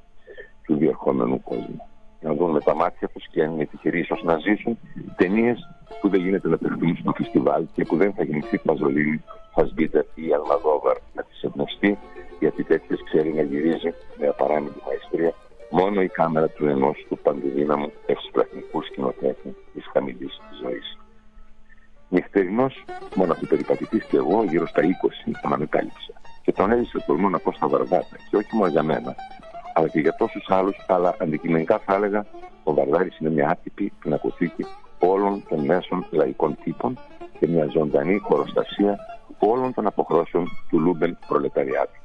του 0.63 0.75
διερχόμενου 0.75 1.43
κόσμου 1.43 1.81
να 2.21 2.33
δουν 2.33 2.51
με 2.51 2.59
τα 2.59 2.75
μάτια 2.75 3.07
τους 3.07 3.27
και 3.31 3.43
αν 3.43 3.53
είναι 3.53 3.65
τυχεροί 3.65 3.99
ίσω 3.99 4.17
να 4.23 4.37
ζήσουν 4.37 4.77
ταινίες 5.15 5.59
που 6.01 6.09
δεν 6.09 6.21
γίνεται 6.21 6.47
να 6.47 6.57
παιχτούν 6.57 6.97
στο 7.01 7.11
φεστιβάλ 7.11 7.65
και 7.73 7.85
που 7.85 7.95
δεν 7.97 8.13
θα 8.13 8.23
γεννηθεί 8.23 8.57
Παζολίνη, 8.57 9.23
Φασμπίτερ 9.53 10.03
ή 10.15 10.33
Αλμαδόβαρ 10.33 10.97
να 11.13 11.23
τις 11.23 11.41
εμπνευστεί, 11.41 11.97
γιατί 12.39 12.63
τέτοιες 12.63 13.03
ξέρει 13.03 13.33
να 13.33 13.41
γυρίζει 13.41 13.93
με 14.17 14.27
απαράμειντη 14.27 14.79
μαεστρία 14.87 15.33
μόνο 15.69 16.01
η 16.01 16.07
κάμερα 16.07 16.47
του 16.47 16.65
ενός 16.65 17.05
του 17.09 17.17
παντοδύναμου 17.17 17.91
ευσπλαχνικού 18.05 18.83
σκηνοθέτη 18.83 19.55
της 19.73 19.85
χαμηλής 19.93 20.41
ζωής. 20.63 20.97
Νυχτερινός 22.09 22.85
μοναχοπεριπατητή 23.15 23.99
και 24.09 24.17
εγώ 24.17 24.43
γύρω 24.43 24.67
στα 24.67 24.81
20 24.81 25.31
τον 25.41 25.53
ανακάλυψα 25.53 26.13
και 26.43 26.51
τον 26.51 26.71
έζησε 26.71 27.03
τολμώ 27.07 27.29
να 27.29 27.39
πω 27.39 27.51
στα 27.51 27.67
βαρδάτα 27.67 28.15
και 28.29 28.35
όχι 28.35 28.55
μόνο 28.55 28.67
για 28.67 28.83
μένα, 28.83 29.15
αλλά 29.73 29.87
και 29.87 29.99
για 29.99 30.15
τόσους 30.15 30.45
άλλους, 30.49 30.85
αλλά 30.87 31.15
αντικειμενικά 31.19 31.79
θα 31.85 31.95
έλεγα 31.95 32.25
ο 32.63 32.73
Βαρδάρης 32.73 33.17
είναι 33.19 33.29
μια 33.29 33.49
άτυπη 33.49 33.91
πινακοθήκη 33.99 34.65
όλων 34.99 35.43
των 35.49 35.65
μέσων 35.65 36.05
λαϊκών 36.09 36.57
τύπων 36.63 36.99
και 37.39 37.47
μια 37.47 37.65
ζωντανή 37.65 38.17
χοροστασία 38.17 38.97
όλων 39.39 39.73
των 39.73 39.87
αποχρώσεων 39.87 40.47
του 40.69 40.79
Λούμπεν 40.79 41.17
προλεταριάτου. 41.27 41.99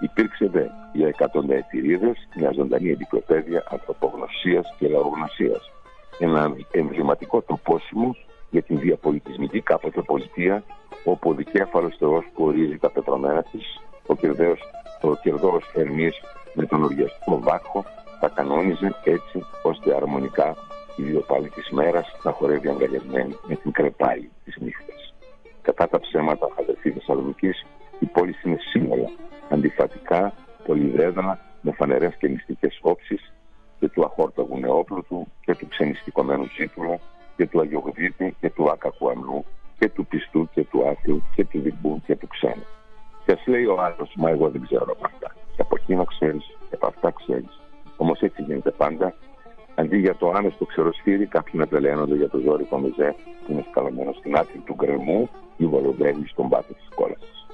Υπήρξε 0.00 0.48
δε 0.48 0.64
για 0.92 1.08
εκατονταετηρίδες 1.08 2.28
μια 2.36 2.50
ζωντανή 2.54 2.90
εγκυκλοπαίδεια 2.90 3.64
ανθρωπογνωσίας 3.70 4.74
και 4.78 4.88
λαογνωσίας. 4.88 5.70
Ένα 6.18 6.52
εμβληματικό 6.70 7.42
τοπόσημο 7.42 8.16
για 8.50 8.62
την 8.62 8.78
διαπολιτισμική 8.78 9.60
κάποτε 9.60 10.02
πολιτεία, 10.02 10.62
όπου 11.04 11.30
ο 11.30 11.34
δικέφαλος 11.34 11.96
Θεός 11.98 12.24
που 12.34 12.44
ορίζει 12.44 12.78
τα 12.78 12.90
πεπρωμένα 12.90 13.42
της, 13.42 13.80
ο 14.06 14.14
Κερδώος 14.14 14.60
ο 15.00 15.16
με 16.56 16.66
τον 16.66 16.82
οργιαστικό 16.82 17.40
βάχο 17.40 17.84
θα 18.20 18.28
κανόνιζε 18.28 18.94
έτσι 19.04 19.44
ώστε 19.62 19.94
αρμονικά 19.96 20.56
η 20.96 21.02
δύο 21.02 21.20
πάλι 21.20 21.48
της 21.48 21.70
μέρας 21.70 22.16
θα 22.22 22.32
χορεύει 22.32 22.68
αγκαλιασμένη 22.68 23.36
με 23.46 23.54
την 23.54 23.72
κρεπάλη 23.72 24.30
της 24.44 24.56
νύχτας. 24.60 25.14
Κατά 25.62 25.88
τα 25.88 26.00
ψέματα, 26.00 26.48
αδερφοί 26.60 26.90
Θεσσαλονίκης, 26.90 27.64
η 27.98 28.06
πόλη 28.06 28.34
είναι 28.44 28.58
σύνολα, 28.70 29.10
αντιφατικά, 29.50 30.32
πολυδέδανα, 30.66 31.38
με 31.60 31.72
φανερές 31.72 32.14
και 32.18 32.28
μυστικές 32.28 32.78
όψεις 32.82 33.32
και 33.78 33.88
του 33.88 34.04
αχόρταγου 34.04 34.58
νεόπλουτου 34.58 35.26
και 35.40 35.54
του 35.54 35.68
ξενιστικομένου 35.68 36.46
ζήτουλα 36.56 36.98
και 37.36 37.46
του 37.46 37.60
αγιογδίτη 37.60 38.36
και 38.40 38.50
του 38.50 38.70
άκακου 38.70 39.10
αμνού 39.10 39.44
και 39.78 39.88
του 39.88 40.06
πιστού 40.06 40.48
και 40.54 40.64
του 40.64 40.88
άθλου 40.88 41.22
και 41.34 41.44
του 41.44 41.60
διμπού 41.60 42.02
και 42.06 42.16
του 42.16 42.26
ξένου. 42.26 42.66
Και 43.24 43.32
ας 43.32 43.46
λέει 43.46 43.64
ο 43.64 43.80
άλλος, 43.80 44.12
μα 44.16 44.30
εγώ 44.30 44.50
δεν 44.50 44.62
ξέρω 44.62 44.86
από 44.92 45.06
αυτά. 45.06 45.34
Και 45.56 45.62
από 45.62 45.76
εκείνο 45.80 46.04
ξέρεις, 46.04 46.44
και 46.68 46.74
από 46.74 46.86
αυτά 46.86 47.10
ξέρεις. 47.10 47.60
Όμως 47.96 48.20
έτσι 48.20 48.42
γίνεται 48.42 48.70
πάντα. 48.70 49.14
Αντί 49.74 49.98
για 49.98 50.14
το 50.14 50.30
άμεσο 50.30 50.64
ξεροσφύρι, 50.66 51.26
κάποιοι 51.26 51.54
να 51.56 51.66
τρελαίνονται 51.66 52.14
για 52.14 52.28
το 52.28 52.38
ζόρι 52.38 52.68
μεζέ 52.70 53.14
που 53.46 53.52
είναι 53.52 53.64
σκαλωμένο 53.70 54.12
στην 54.12 54.36
άκρη 54.36 54.58
του 54.58 54.74
γκρεμού 54.74 55.28
ή 55.56 55.66
βολοντέλη 55.66 56.28
στον 56.28 56.48
πάτο 56.48 56.74
της 56.74 56.88
κόλασης. 56.94 57.46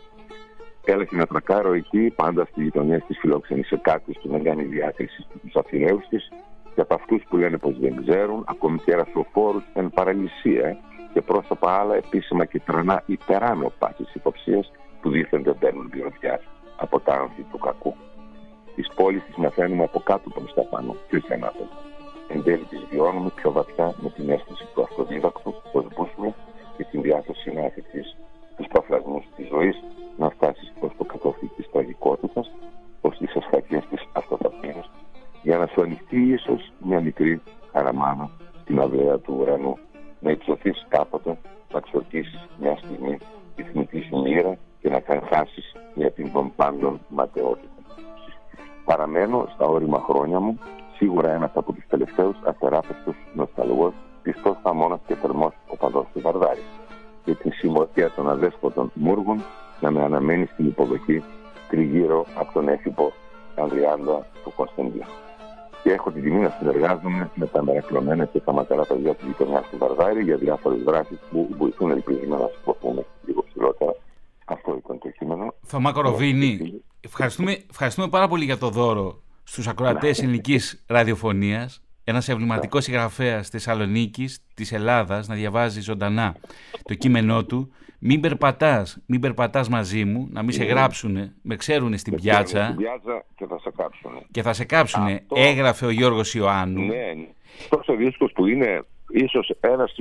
Έλεχε 0.84 1.16
να 1.16 1.26
τρακάρω 1.26 1.72
εκεί, 1.72 2.12
πάντα 2.16 2.44
στι 2.44 2.62
γειτονιέ 2.62 2.98
της 3.06 3.18
φιλόξενης 3.18 3.72
κάτι 3.80 4.12
που 4.22 4.28
δεν 4.28 4.42
κάνει 4.42 4.62
διάκριση 4.62 5.26
στους 5.38 5.56
αφηρέου 5.56 6.00
της 6.08 6.28
και 6.74 6.80
από 6.80 6.94
αυτούς 6.94 7.22
που 7.28 7.36
λένε 7.36 7.58
πως 7.58 7.78
δεν 7.78 8.04
ξέρουν, 8.06 8.44
ακόμη 8.48 8.78
και 8.78 8.94
ρασοφόρους 8.94 9.62
εν 9.74 9.90
παραλυσία 9.90 10.76
και 11.12 11.20
πρόσωπα 11.20 11.72
άλλα 11.72 11.94
επίσημα 11.94 12.44
και 12.44 12.60
τρανά 12.60 13.02
υπεράνω 13.06 13.72
πάση 13.78 14.06
υποψίας 14.14 14.70
που 15.00 15.10
δίθεν 15.10 15.42
δεν 15.42 15.58
παίρνουν 15.58 15.88
πυροδιά 15.90 16.40
από 16.82 17.00
τα 17.00 17.12
άνθη 17.14 17.42
του 17.50 17.58
κακού. 17.58 17.94
Τις 18.74 18.88
πόλεις 18.94 19.24
τις 19.24 19.36
μαθαίνουμε 19.36 19.84
από 19.84 20.00
κάτω 20.00 20.30
προς 20.30 20.54
τα 20.54 20.62
πάνω 20.62 20.96
και 21.08 21.16
όχι 21.16 21.32
ανάποδα. 21.32 21.76
Εν 22.28 22.42
τέλει 22.42 22.64
τις 22.64 22.82
βιώνουμε 22.90 23.30
πιο 23.34 23.52
βαθιά 23.52 23.94
με 24.02 24.10
την 24.10 24.30
αίσθηση 24.30 24.66
του 24.74 24.82
αυτοδίδακτου, 24.82 25.54
ω 25.72 25.80
μπούσουλα 25.80 26.34
και 26.76 26.84
την 26.90 27.02
διάθεση 27.02 27.50
να 27.52 27.62
αφηθεί 27.66 28.02
τους 28.56 28.66
παφλασμού 28.72 29.22
της 29.36 29.48
ζωής 29.48 29.76
να 30.16 30.30
φτάσεις 30.30 30.72
ω 30.80 30.86
το 30.98 31.04
κατόφλι 31.04 31.48
της 31.56 31.70
τραγικότητας, 31.70 32.50
ω 33.00 33.08
τις 33.08 33.36
ασχακίε 33.36 33.80
της 33.90 34.02
αυτοταπείνη, 34.12 34.84
για 35.42 35.58
να 35.58 35.66
σου 35.66 35.82
ανοιχτεί 35.82 36.20
ίσως 36.22 36.72
μια 36.78 37.00
μικρή 37.00 37.42
χαραμάνα 37.72 38.30
στην 38.62 38.80
αυλαία 38.80 39.18
του 39.18 39.36
ουρανού. 39.40 39.78
Να 40.20 40.30
υψωθείς 40.30 40.86
κάποτε, 40.88 41.38
να 41.72 41.80
ξορκίσεις 41.80 42.48
μια 42.60 42.76
στιγμή 42.76 43.18
τη 43.56 43.62
θνητή 43.62 44.00
σου 44.02 44.20
μοίρα 44.20 44.58
και 44.82 44.90
να 44.90 45.00
καρχάσεις 45.00 45.72
για 45.94 46.10
την 46.10 46.32
των 46.32 46.52
πάντων 46.56 47.00
ματαιότητα. 47.08 47.68
Παραμένω 48.84 49.48
στα 49.54 49.66
όρημα 49.66 50.00
χρόνια 50.08 50.40
μου, 50.40 50.58
σίγουρα 50.96 51.30
ένας 51.30 51.50
από 51.54 51.72
τους 51.72 51.84
τελευταίους 51.88 52.36
αθεράπευτους 52.44 53.16
νοσταλγός, 53.34 53.92
πιστός 54.22 54.56
θα 54.62 54.74
μόνος 54.74 55.00
και 55.06 55.14
θερμός 55.14 55.52
ο 55.66 55.76
παδός 55.76 56.06
του 56.12 56.20
Βαρδάρη. 56.20 56.62
και 57.24 57.34
την 57.34 57.52
συμμορφία 57.52 58.10
των 58.10 58.30
αδέσποτων 58.30 58.90
Μούργων 58.94 59.42
να 59.80 59.90
με 59.90 60.02
αναμένει 60.02 60.46
στην 60.46 60.66
υποδοχή 60.66 61.22
τριγύρω 61.68 62.26
από 62.38 62.52
τον 62.52 62.68
έφυπο 62.68 63.12
Ανδριάντα 63.56 64.26
του 64.44 64.52
Κωνσταντίνου. 64.56 65.04
Και 65.82 65.92
έχω 65.92 66.10
την 66.10 66.22
τιμή 66.22 66.40
να 66.40 66.56
συνεργάζομαι 66.58 67.30
με 67.34 67.46
τα 67.46 67.62
μερακλωμένα 67.62 68.24
και 68.24 68.40
τα 68.40 68.52
ματερά 68.52 68.84
παιδιά 68.84 69.14
της 69.14 69.26
γειτονιάς 69.26 69.68
του 69.70 69.78
Βαρδάρη 69.78 70.22
για 70.22 70.36
διάφορες 70.36 70.82
δράσεις 70.82 71.18
που 71.30 71.48
βοηθούν 71.58 71.90
ελπίζουμε 71.90 72.36
να 72.36 72.48
συμπορφούμε 72.56 73.04
λίγο 73.26 73.44
ψηλότερα. 73.48 73.94
Αυτό 74.44 74.76
ήταν 74.84 74.98
το 74.98 75.08
κείμενο. 75.08 75.54
Θωμά 75.72 75.92
Κοροβίνη, 75.92 76.82
ευχαριστούμε, 77.00 77.56
ευχαριστούμε 77.70 78.08
πάρα 78.08 78.28
πολύ 78.28 78.44
για 78.44 78.58
το 78.58 78.68
δώρο 78.68 79.22
στους 79.42 79.66
ακροατές 79.66 80.22
ελληνικής 80.22 80.84
ραδιοφωνίας 80.86 81.82
ένας 82.04 82.28
εμβληματικός 82.28 82.84
συγγραφέας 82.84 83.44
τη 83.44 83.50
Θεσσαλονίκης, 83.50 84.44
της 84.54 84.72
Ελλάδας, 84.72 85.28
να 85.28 85.34
διαβάζει 85.34 85.80
ζωντανά 85.80 86.36
το 86.82 86.94
κείμενό 86.94 87.44
του. 87.44 87.72
Μην 87.98 88.20
περπατάς, 88.20 88.98
μην 89.06 89.20
περπατάς 89.20 89.68
μαζί 89.68 90.04
μου, 90.04 90.28
να 90.30 90.42
μην 90.42 90.52
σε 90.52 90.64
γράψουν, 90.64 91.32
με 91.42 91.56
ξέρουν 91.56 91.98
στην 91.98 92.14
πιάτσα. 92.14 92.64
Στην 92.64 92.76
πιάτσα 92.76 93.24
και 93.36 93.46
θα 93.46 93.58
σε 93.58 93.70
κάψουν. 93.76 94.10
Και 94.30 94.42
θα 94.42 94.52
σε 94.52 94.64
κάψουν. 94.64 95.02
Αυτό- 95.02 95.34
Έγραφε 95.36 95.86
ο 95.86 95.90
Γιώργος 95.90 96.34
Ιωάννου. 96.34 96.86
Ναι, 96.86 97.12
αυτός 97.60 97.88
ο 97.88 97.94
δίσκος 97.94 98.32
που 98.32 98.46
είναι 98.46 98.84
ίσως 99.08 99.52
ένας 99.60 99.94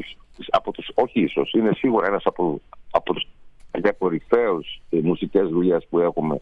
από 0.49 0.71
τους, 0.71 0.91
όχι 0.93 1.21
ίσως, 1.21 1.51
είναι 1.53 1.71
σίγουρα 1.73 2.07
ένας 2.07 2.25
από, 2.25 2.61
από 2.91 3.13
του 3.71 3.95
κορυφαίου 3.97 4.63
μουσικές 4.89 5.49
δουλειές 5.49 5.87
που 5.89 5.99
έχουμε 5.99 6.41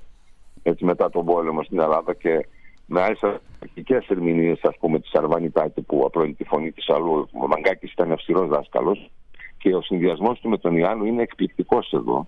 έτσι, 0.63 0.85
μετά 0.85 1.09
τον 1.09 1.25
πόλεμο 1.25 1.63
στην 1.63 1.79
Ελλάδα 1.79 2.13
και 2.13 2.45
με 2.85 3.01
άλλες 3.01 3.19
αρχικές 3.63 4.07
ερμηνείες, 4.07 4.59
ας 4.63 4.75
πούμε, 4.79 4.99
της 4.99 5.13
Αρβανιτάκη 5.13 5.81
που 5.81 6.03
απλώνει 6.05 6.33
τη 6.33 6.43
φωνή 6.43 6.71
της 6.71 6.89
αλλού. 6.89 7.29
Ο 7.41 7.47
Μαγκάκης 7.47 7.91
ήταν 7.91 8.11
αυστηρός 8.11 8.47
δάσκαλος 8.47 9.09
και 9.57 9.75
ο 9.75 9.81
συνδυασμός 9.81 10.39
του 10.39 10.49
με 10.49 10.57
τον 10.57 10.77
Ιωάννου 10.77 11.05
είναι 11.05 11.21
εκπληκτικός 11.21 11.91
εδώ. 11.93 12.27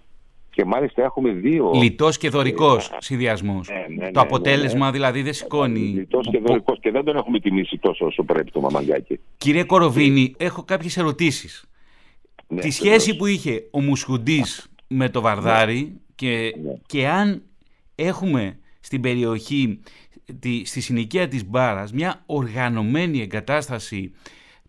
Και 0.50 0.66
μάλιστα 0.66 1.04
έχουμε 1.04 1.32
δύο. 1.32 1.72
Λιτός 1.74 2.18
και 2.18 2.30
δωρικός 2.30 2.92
συνδυασμός. 2.98 3.70
Ναι, 3.70 3.96
ναι, 3.96 4.06
ναι, 4.06 4.12
το 4.12 4.20
αποτέλεσμα 4.20 4.86
ναι. 4.86 4.92
δηλαδή 4.92 5.22
δεν 5.22 5.34
σηκώνει. 5.34 5.80
Λιτός 5.80 6.28
και 6.32 6.40
δωρικός 6.46 6.80
και 6.80 6.92
δεν 6.92 7.04
τον 7.04 7.16
έχουμε 7.16 7.40
τιμήσει 7.40 7.78
τόσο 7.78 8.06
όσο 8.06 8.24
πρέπει 8.24 8.52
το 8.52 8.60
Μαμαγκάκη. 8.60 9.20
Κύριε 9.38 9.64
Κοροβίνη, 9.64 10.34
έχω 10.38 10.64
κάποιες 10.64 10.98
ερωτήσεις. 10.98 11.66
Ναι, 12.48 12.62
Τη 12.62 12.72
σχέση 12.72 12.90
βεβαίως. 12.90 13.18
που 13.18 13.26
είχε 13.26 13.68
ο 13.72 13.82
Μουσχουντής 13.82 14.71
με 14.94 15.10
το 15.10 15.22
Βαρδάρι 15.22 16.00
και, 16.16 16.56
Ναι. 16.64 16.74
και 16.86 17.08
αν 17.08 17.42
έχουμε 17.96 18.58
στην 18.80 19.02
περιοχή, 19.02 19.80
τη, 20.40 20.66
στη 20.66 20.82
συνοικία 20.82 21.28
της 21.28 21.46
Μπάρας, 21.46 21.92
μια 21.94 22.24
οργανωμένη 22.26 23.22
εγκατάσταση 23.22 24.12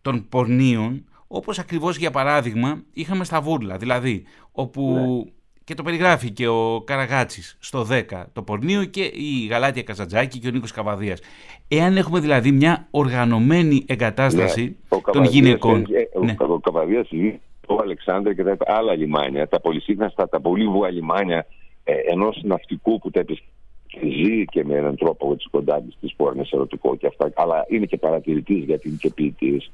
των 0.03 0.29
πορνίων, 0.29 1.05
όπως 1.27 1.59
ακριβώς 1.59 1.97
για 1.97 2.11
παράδειγμα 2.11 2.83
είχαμε 2.93 3.25
στα 3.25 3.41
Βούρλα, 3.41 3.77
δηλαδή 3.77 4.25
όπου 4.53 4.93
Ναι. 5.25 5.31
και 5.65 5.75
το 5.75 5.83
περιγράφει 5.83 6.31
και 6.31 6.47
ο 6.49 6.83
Καραγάτσης 6.87 7.57
στο 7.61 7.85
10 7.91 8.27
το 8.33 8.43
πορνίο 8.43 8.85
και 8.85 9.03
η 9.03 9.47
Γαλάτια 9.51 9.83
Καζαντζάκη 9.83 10.39
και 10.39 10.49
ο 10.49 10.51
Νίκος 10.51 10.73
Καβαδίας. 10.73 11.21
Εάν 11.69 11.97
έχουμε 11.97 12.21
δηλαδή 12.21 12.53
μια 12.53 12.87
οργανωμένη 12.91 13.85
εγκατάσταση 13.87 14.63
Ναι, 14.63 14.71
ο 14.89 14.89
των 14.89 15.03
Καβαδίας 15.03 15.35
γυναικών. 15.35 15.81
έχει- 15.83 15.93
ε, 15.95 16.19
Ναι. 16.25 16.35
Ο, 16.41 16.53
ο 16.53 16.59
Καβαδίας 16.61 17.09
ζει 17.09 17.39
το 17.67 17.79
Αλεξάνδρεια 17.83 18.35
και 18.35 18.43
τα 18.43 18.57
άλλα 18.67 18.95
λιμάνια, 18.95 19.49
τα 19.49 19.61
πολυσύχναστα, 19.61 20.29
τα 20.29 20.41
πολύ 20.41 20.67
βουα 20.67 20.91
λιμάνια 20.91 21.47
ε, 21.85 21.95
ενός 22.11 22.41
ναυτικού 22.43 22.99
που 22.99 23.11
τα 23.11 23.21
επισκ- 23.21 23.45
και 23.87 24.01
ζει 24.01 24.45
και 24.45 24.65
με 24.65 24.75
έναν 24.75 24.97
τρόπο 24.97 25.37
τη 25.37 25.45
κοντά 25.51 25.83
της 25.83 25.97
τις 26.01 26.15
πόρνες 26.15 26.51
ερωτικό 26.51 26.97
και 26.97 27.07
αυτά, 27.07 27.33
αλλά 27.35 27.65
είναι 27.69 27.87
και 27.87 27.97
παρατηρητής 27.97 28.65
γιατί 28.65 28.89
είναι 28.89 28.97
και 29.01 29.11
ποιητής. 29.11 29.71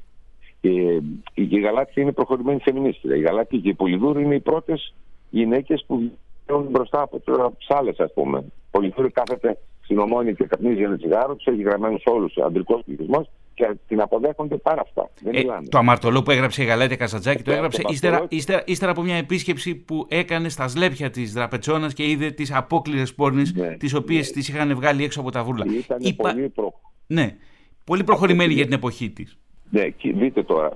Και 0.61 0.69
η 0.69 1.03
η 1.33 1.59
Γαλάτια 1.59 2.03
είναι 2.03 2.11
προχωρημένη 2.11 2.59
φεμινίστρια. 2.59 3.15
Η 3.15 3.19
Γαλάτια 3.19 3.59
και 3.59 3.69
η 3.69 3.73
Πολυδούρου 3.73 4.19
είναι 4.19 4.35
οι 4.35 4.39
πρώτες 4.39 4.93
γυναίκες 5.29 5.83
που 5.87 6.11
βγαίνουν 6.45 6.67
μπροστά 6.69 7.01
από 7.01 7.19
τι 7.19 7.65
άλλες, 7.67 7.99
ας 7.99 8.13
πούμε. 8.13 8.39
Η 8.39 8.51
Πολυδούρου 8.71 9.11
κάθεται 9.11 9.57
στην 9.83 9.99
ομόνια 9.99 10.31
και 10.31 10.43
καπνίζει 10.43 10.81
ένα 10.81 10.97
τσιγάρο, 10.97 11.35
τους 11.35 11.45
έχει 11.45 11.61
γραμμένους 11.61 12.03
όλους 12.05 12.37
ο 12.37 12.45
αντρικό 12.45 12.81
πληθυσμός 12.85 13.29
και 13.59 13.75
την 13.87 14.01
αποδέχονται 14.01 14.55
πάρα 14.57 14.81
αυτά. 14.81 15.09
Δεν 15.21 15.35
Ε, 15.35 15.37
μιλάνε. 15.39 15.67
το 15.67 15.77
αμαρτωλό 15.77 16.23
που 16.23 16.31
έγραψε 16.31 16.63
η 16.63 16.65
Γαλάτια 16.65 16.95
Καζαντζάκη 16.95 17.37
το 17.37 17.43
Το 17.43 17.51
έγραψε 17.51 17.81
αμαρτωλό. 17.85 17.93
ύστερα, 17.95 18.25
ύστερα, 18.29 18.63
ύστερα 18.65 18.91
από 18.91 19.01
μια 19.01 19.15
επίσκεψη 19.15 19.75
που 19.75 20.05
έκανε 20.09 20.49
στα 20.49 20.67
σλέπια 20.67 21.09
της 21.09 21.33
Δραπετσόνας 21.33 21.93
και 21.93 22.09
είδε 22.09 22.31
τις 22.31 22.53
απόκληρες 22.53 23.13
πόρνες, 23.13 23.53
Ναι, 23.53 23.67
τις 23.77 23.93
οποίες 23.93 24.25
τις 24.31 24.31
τις 24.45 24.49
είχαν 24.55 24.75
βγάλει 24.75 25.03
έξω 25.03 25.19
από 25.21 25.31
τα 25.31 25.43
βούρλα. 25.43 25.65
Ήταν 25.77 25.97
Είπα- 26.01 26.31
πολύ 26.31 26.49
προ... 26.49 26.73
Ναι, 27.07 27.35
πολύ 27.83 28.03
προχωρημένη 28.03 28.43
Αυτό 28.49 28.55
για 28.55 28.65
την 28.65 28.73
εποχή 28.73 29.09
της. 29.09 29.37
Ναι, 29.69 29.89
και 29.89 30.13
δείτε 30.13 30.43
τώρα. 30.43 30.71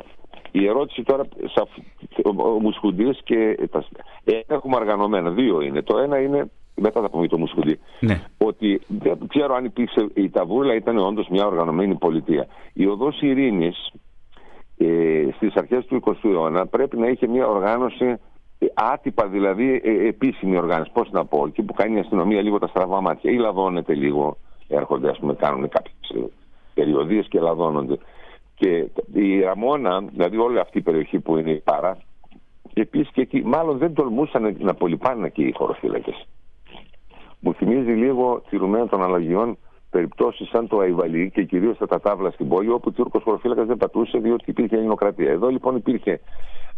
Η 0.51 0.65
ερώτηση 0.67 1.03
τώρα, 1.03 1.23
σε 1.43 1.61
αυ- 1.61 2.25
ο, 2.25 2.49
ο 2.55 2.59
Μουσχουντής 2.59 3.19
και 3.23 3.57
τα... 3.71 3.85
ε, 4.23 4.39
έχουμε 4.47 4.75
οργανωμένα. 4.75 5.29
Δύο 5.31 5.61
είναι. 5.61 5.81
Το 5.81 5.97
ένα 5.97 6.19
είναι, 6.21 6.51
μετά 6.75 7.01
θα 7.01 7.09
πούμε 7.09 7.21
για 7.21 7.29
το 7.29 7.37
Μουσχουντή, 7.37 7.79
Ναι. 7.99 8.21
ότι 8.37 8.81
δεν 8.87 9.17
ξέρω 9.27 9.55
αν 9.55 9.65
υπήρξε, 9.65 10.07
η 10.13 10.29
Ταβούρλα 10.29 10.75
ήταν 10.75 10.97
όντως 10.97 11.27
μια 11.29 11.45
οργανωμένη 11.45 11.95
πολιτεία. 11.95 12.47
Η 12.73 12.87
οδός 12.87 13.21
ειρήνης 13.21 13.91
ε, 14.77 15.27
στις 15.35 15.53
αρχές 15.55 15.85
του 15.85 16.01
20ου 16.05 16.29
αιώνα 16.31 16.67
πρέπει 16.67 16.97
να 16.97 17.07
είχε 17.07 17.27
μια 17.27 17.47
οργάνωση 17.47 18.05
ε, 18.59 18.65
άτυπα 18.73 19.27
δηλαδή 19.27 19.81
ε, 19.83 20.07
επίσημη 20.07 20.57
οργάνωση. 20.57 20.91
Πώς 20.93 21.11
να 21.11 21.25
πω, 21.25 21.45
εκεί 21.47 21.61
που 21.61 21.73
κάνει 21.73 21.95
η 21.95 21.99
αστυνομία 21.99 22.41
λίγο 22.41 22.59
τα 22.59 22.67
στραβά 22.67 23.01
μάτια 23.01 23.31
ή 23.31 23.35
λαδώνεται 23.35 23.93
λίγο, 23.93 24.37
έρχονται 24.67 25.09
ας 25.09 25.19
πούμε 25.19 25.33
κάνουν 25.33 25.69
κάποιες 25.69 26.23
ε, 26.23 26.29
περιοδίες 26.73 27.27
και 27.27 27.39
λαδώνονται. 27.39 27.97
Και 28.55 28.87
η 29.13 29.39
Ραμόνα, 29.41 30.01
δηλαδή 30.01 30.37
όλη 30.37 30.59
αυτή 30.59 30.77
η 30.77 30.81
περιοχή 30.81 31.19
που 31.19 31.37
είναι 31.37 31.51
η 31.51 31.59
Παρά, 31.59 31.97
επίσης 32.73 33.11
και 33.11 33.21
εκεί 33.21 33.41
μάλλον 33.45 33.77
δεν 33.77 33.93
τολμούσαν 33.93 34.55
να 34.59 34.73
πολυπάνε 34.73 35.29
και 35.29 35.43
οι 35.43 35.53
χωροφύλακες. 35.55 36.27
Μου 37.45 37.53
θυμίζει 37.53 37.91
λίγο 37.91 38.43
τηρουμένο 38.49 38.85
των 38.85 39.03
αλλαγιών 39.03 39.57
περιπτώσεις 39.89 40.49
σαν 40.49 40.67
το 40.67 40.79
Αϊβαλί 40.79 41.31
και 41.33 41.43
κυρίως 41.43 41.77
τα 41.87 41.99
τάβλα 41.99 42.31
στην 42.31 42.47
πόλη, 42.47 42.69
όπου 42.69 42.83
ο 42.87 42.91
Τούρκος 42.91 43.23
χωροφύλακας 43.23 43.67
δεν 43.67 43.77
πατούσε 43.77 44.17
διότι 44.17 44.43
υπήρχε 44.47 44.75
ελληνοκρατία. 44.75 45.31
Εδώ 45.31 45.47
λοιπόν 45.49 45.75
υπήρχε 45.75 46.19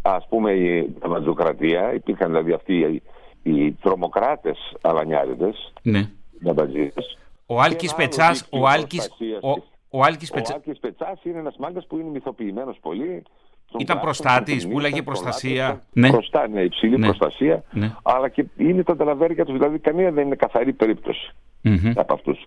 ας 0.02 0.28
πούμε 0.30 0.52
η 0.52 0.92
ταμπατζοκρατία, 1.00 1.94
υπήρχαν 1.94 2.28
δηλαδή 2.28 2.52
αυτοί 2.54 2.74
οι, 2.74 3.02
οι 3.44 3.72
τρομοκράτες 3.72 4.76
αλανιάριδες, 4.82 5.74
ναι. 5.82 6.10
ναμπατζίδες. 6.40 7.18
Ο 7.46 7.62
Άλκης 7.62 7.92
ένα 7.92 7.98
άλλο 7.98 8.08
Πετσάς, 8.08 8.40
δίκτυο 8.40 8.62
ο 8.62 8.68
Άλκης, 8.68 9.08
προστασίας 9.08 9.40
ο, 9.44 9.54
της. 9.54 9.64
ο 9.90 10.02
Άλκης 10.04 10.32
Ο 10.32 10.34
Πετσάς, 10.34 10.56
Άλκης 10.56 10.80
Πετσάς 10.80 11.24
είναι 11.24 11.40
ένας 11.40 11.56
μάγκας 11.58 11.86
που 11.88 11.98
είναι 11.98 12.10
μυθοποιημένος 12.10 12.78
πολύ. 12.82 13.24
Τον 13.72 13.82
Ήταν 13.82 14.00
Κλάψον, 14.00 14.26
προστάτης, 14.26 14.62
τον 14.64 14.72
που 14.72 14.80
έλεγε 14.80 14.94
Κινήσαν, 14.94 15.14
τον 15.14 15.24
προστασία. 15.24 15.64
Λάτρεψαν. 15.64 15.90
Ναι. 15.94 16.10
Προστά, 16.10 16.48
ναι, 16.48 16.62
υψηλή 16.62 16.98
Ναι. 16.98 17.06
προστασία. 17.06 17.64
Ναι. 17.72 17.92
Αλλά 18.04 18.30
και 18.30 18.46
είναι 18.58 18.84
τα 18.84 18.96
ταλαβέρια 18.96 19.46
τους, 19.46 19.54
δηλαδή 19.54 19.80
καμία 19.80 20.12
δεν 20.12 20.26
είναι 20.26 20.36
καθαρή 20.36 20.74
περίπτωση 20.74 21.32
Μμμ. 21.62 21.92
από 21.96 22.14
αυτούς. 22.14 22.46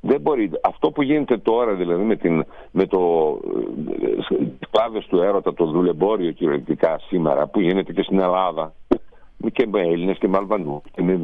Δεν 0.00 0.20
μπορεί. 0.20 0.50
Αυτό 0.62 0.90
που 0.90 1.02
γίνεται 1.02 1.38
τώρα 1.38 1.74
δηλαδή 1.74 2.02
με, 2.02 2.16
την, 2.16 2.44
με 2.70 2.86
το 2.86 2.98
ε, 4.02 4.44
κλάδες 4.70 5.06
του 5.06 5.20
έρωτα, 5.20 5.54
το 5.54 5.64
δουλεμπόριο 5.64 6.30
κυριολεκτικά 6.32 6.98
σήμερα 7.08 7.46
που 7.46 7.60
γίνεται 7.60 7.92
και 7.92 8.02
στην 8.02 8.18
Ελλάδα 8.20 8.72
και 9.52 9.66
με 9.66 9.80
Έλληνες 9.80 10.18
και 10.18 10.28
με 10.28 10.36
Αλβανούς 10.36 10.82
και 10.92 11.02
με, 11.02 11.18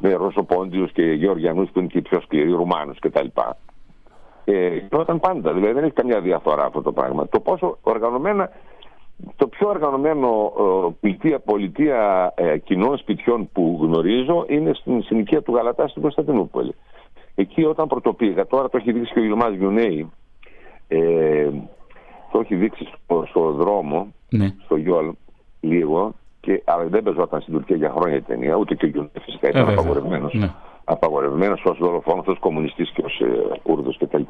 με 0.00 0.12
Ρωσοπόντιους 0.12 0.92
και 0.92 1.02
Γεωργιανούς 1.02 1.70
που 1.70 1.78
είναι 1.78 1.88
και 1.88 1.98
οι 1.98 2.02
πιο 2.02 2.20
σκληροί 2.20 2.50
Ρουμάνους 2.50 2.98
κτλ. 2.98 3.26
Ε, 4.44 4.76
γινόταν 4.76 5.20
πάντα, 5.20 5.52
δηλαδή 5.52 5.72
δεν 5.72 5.84
έχει 5.84 5.92
καμιά 5.92 6.20
διαφορά 6.20 6.64
αυτό 6.64 6.82
το 6.82 6.92
πράγμα. 6.92 7.28
Το 7.28 7.40
πόσο 7.40 7.78
οργανωμένα, 7.82 8.50
το 9.36 9.46
πιο 9.48 9.68
οργανωμένο 9.68 10.52
ε, 10.58 10.90
πολιτεία, 11.00 11.38
πολιτεία 11.38 12.32
ε, 12.36 12.58
κοινών 12.58 12.98
σπιτιών 12.98 13.48
που 13.52 13.78
γνωρίζω 13.82 14.44
είναι 14.48 14.74
στην 14.74 15.02
συνοικία 15.02 15.42
του 15.42 15.54
Γαλατά 15.54 15.88
στην 15.88 16.02
Κωνσταντινούπολη. 16.02 16.74
Εκεί 17.34 17.64
όταν 17.64 17.86
πρωτοπήγα, 17.86 18.46
τώρα 18.46 18.68
το 18.68 18.76
έχει 18.76 18.92
δείξει 18.92 19.12
και 19.12 19.20
ο 19.20 19.22
Ιλμάς 19.22 19.54
Γιουνέη, 19.54 20.10
ε, 20.88 21.48
το 22.32 22.38
έχει 22.40 22.54
δείξει 22.54 22.84
στο, 22.84 23.24
στο 23.28 23.50
δρόμο, 23.50 24.12
Ναι. 24.28 24.54
στο 24.64 24.76
Γιόλ, 24.76 25.12
λίγο, 25.60 26.14
και, 26.40 26.62
αλλά 26.64 26.84
δεν 26.84 27.02
παίζονταν 27.02 27.40
στην 27.40 27.52
Τουρκία 27.54 27.76
για 27.76 27.90
χρόνια 27.96 28.16
η 28.16 28.22
ταινία, 28.22 28.54
ούτε 28.54 28.74
και 28.74 28.84
ο 28.84 28.88
Γιουνέη 28.88 29.10
φυσικά 29.20 29.48
ήταν 29.48 29.62
Ε, 29.62 29.64
βέβαια. 29.64 29.80
απαγορευμένος. 29.80 30.34
Ναι. 30.34 30.50
Απαγορευμένος 30.84 31.64
ως 31.64 31.78
δολοφόνος, 31.78 32.26
ως 32.26 32.38
κομμουνιστής 32.38 32.90
και 32.90 33.02
ως 33.04 33.20
ε, 33.20 33.58
Κούρδος 33.62 33.98
κτλ. 33.98 34.22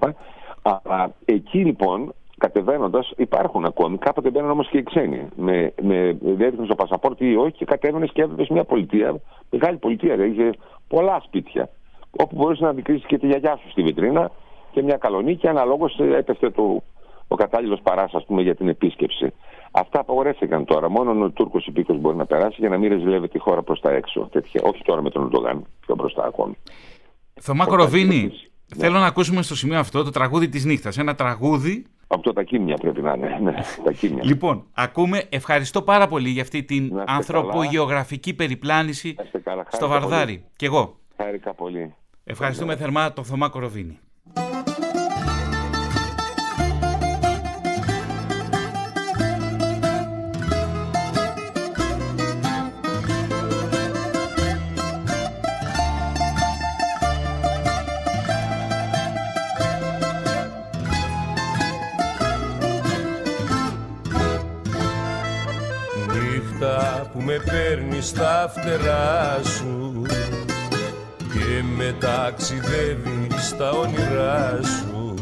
Αλλά 0.62 1.12
εκεί 1.24 1.58
λοιπόν 1.58 2.14
κατεβαίνοντας 2.38 3.12
υπάρχουν 3.16 3.64
ακόμη, 3.64 3.98
κάποτε 3.98 4.30
μπαίνουν 4.30 4.50
όμως 4.50 4.68
και 4.68 4.78
οι 4.78 4.82
ξένοι. 4.82 5.28
Με, 5.36 5.72
με 5.82 6.16
διέδειχνες 6.20 6.68
το 6.68 6.74
πασαπόρτι 6.74 7.30
ή 7.30 7.36
όχι 7.36 7.52
και 7.52 7.64
κατέβαινες 7.64 8.10
και 8.12 8.22
έβλεπες 8.22 8.48
μια 8.48 8.64
πολιτεία, 8.64 9.20
μεγάλη 9.50 9.76
πολιτεία, 9.76 10.16
ρε, 10.16 10.26
είχε 10.26 10.50
πολλά 10.88 11.20
σπίτια. 11.24 11.70
Όπου 12.10 12.36
μπορούσε 12.36 12.64
να 12.64 12.68
αντικρίσεις 12.68 13.06
και 13.06 13.18
τη 13.18 13.26
γιαγιά 13.26 13.56
σου 13.56 13.70
στη 13.70 13.82
βιτρίνα 13.82 14.30
και 14.70 14.82
μια 14.82 14.96
καλονή 14.96 15.36
και 15.36 15.48
αναλόγω 15.48 15.90
έπεσε 16.16 16.50
το, 16.50 16.82
ο 17.28 17.34
κατάλληλος 17.36 17.80
παράς, 17.82 18.14
ας 18.14 18.24
πούμε, 18.24 18.42
για 18.42 18.54
την 18.54 18.68
επίσκεψη. 18.68 19.32
Αυτά 19.70 20.00
απαγορεύτηκαν 20.00 20.64
τώρα. 20.64 20.88
Μόνο 20.88 21.24
ο 21.24 21.30
Τούρκος 21.30 21.66
υπήκος 21.66 22.00
μπορεί 22.00 22.16
να 22.16 22.26
περάσει 22.26 22.56
για 22.58 22.68
να 22.68 22.78
μην 22.78 22.88
ρεζιλεύει 22.88 23.28
τη 23.28 23.38
χώρα 23.38 23.62
προς 23.62 23.80
τα 23.80 23.90
έξω. 23.90 24.28
Τέτοια. 24.32 24.60
Όχι 24.64 24.82
τώρα 24.84 25.02
με 25.02 25.10
τον 25.10 25.22
Ερντογάν, 25.22 25.66
πιο 25.80 25.94
μπροστά 25.94 26.24
ακόμη. 26.24 26.56
Θωμά 27.40 27.64
Ο 27.64 27.68
Κοροβίνη, 27.68 28.22
Τάκης, 28.22 28.50
ναι. 28.76 28.84
θέλω 28.84 28.98
να 28.98 29.06
ακούσουμε 29.06 29.42
στο 29.42 29.56
σημείο 29.56 29.78
αυτό 29.78 30.04
το 30.04 30.10
τραγούδι 30.10 30.48
της 30.48 30.64
νύχτας. 30.64 30.98
Ένα 30.98 31.14
τραγούδι 31.14 31.86
Από 32.14 32.22
το 32.22 32.32
Τακίμια 32.32 32.76
πρέπει 32.76 33.00
να 33.02 33.12
είναι. 33.12 33.38
Ναι, 33.42 33.54
Τακίμια. 33.84 34.24
Λοιπόν, 34.24 34.64
ακούμε. 34.72 35.22
Ευχαριστώ 35.28 35.82
πάρα 35.82 36.06
πολύ 36.08 36.28
για 36.28 36.42
αυτή 36.42 36.62
την 36.62 36.82
Να 36.92 37.00
είστε 37.00 37.12
ανθρωπογεωγραφική 37.12 38.34
περιπλάνηση 38.34 39.14
Να 39.16 39.22
είστε 39.24 39.38
καλά. 39.38 39.64
στο 39.70 39.86
Χάρηκα 39.86 40.08
Βαρδάρι. 40.08 40.44
Κι 40.56 40.64
εγώ. 40.64 40.80
πολύ. 40.84 40.96
Χάρηκα 41.16 41.54
πολύ. 41.54 41.94
Ευχαριστούμε 42.24 42.76
θερμά 42.76 43.12
τον 43.12 43.24
Θωμά 43.24 43.48
Κοροβίνη. 43.48 43.98
Παίρνει 67.44 68.00
στα 68.00 68.52
φτερά 68.54 69.40
σου 69.44 70.02
και 71.18 71.62
με 71.76 71.94
ταξιδεύει 72.00 73.28
στα 73.48 73.70
όνειρά 73.70 74.60
σου. 74.62 75.14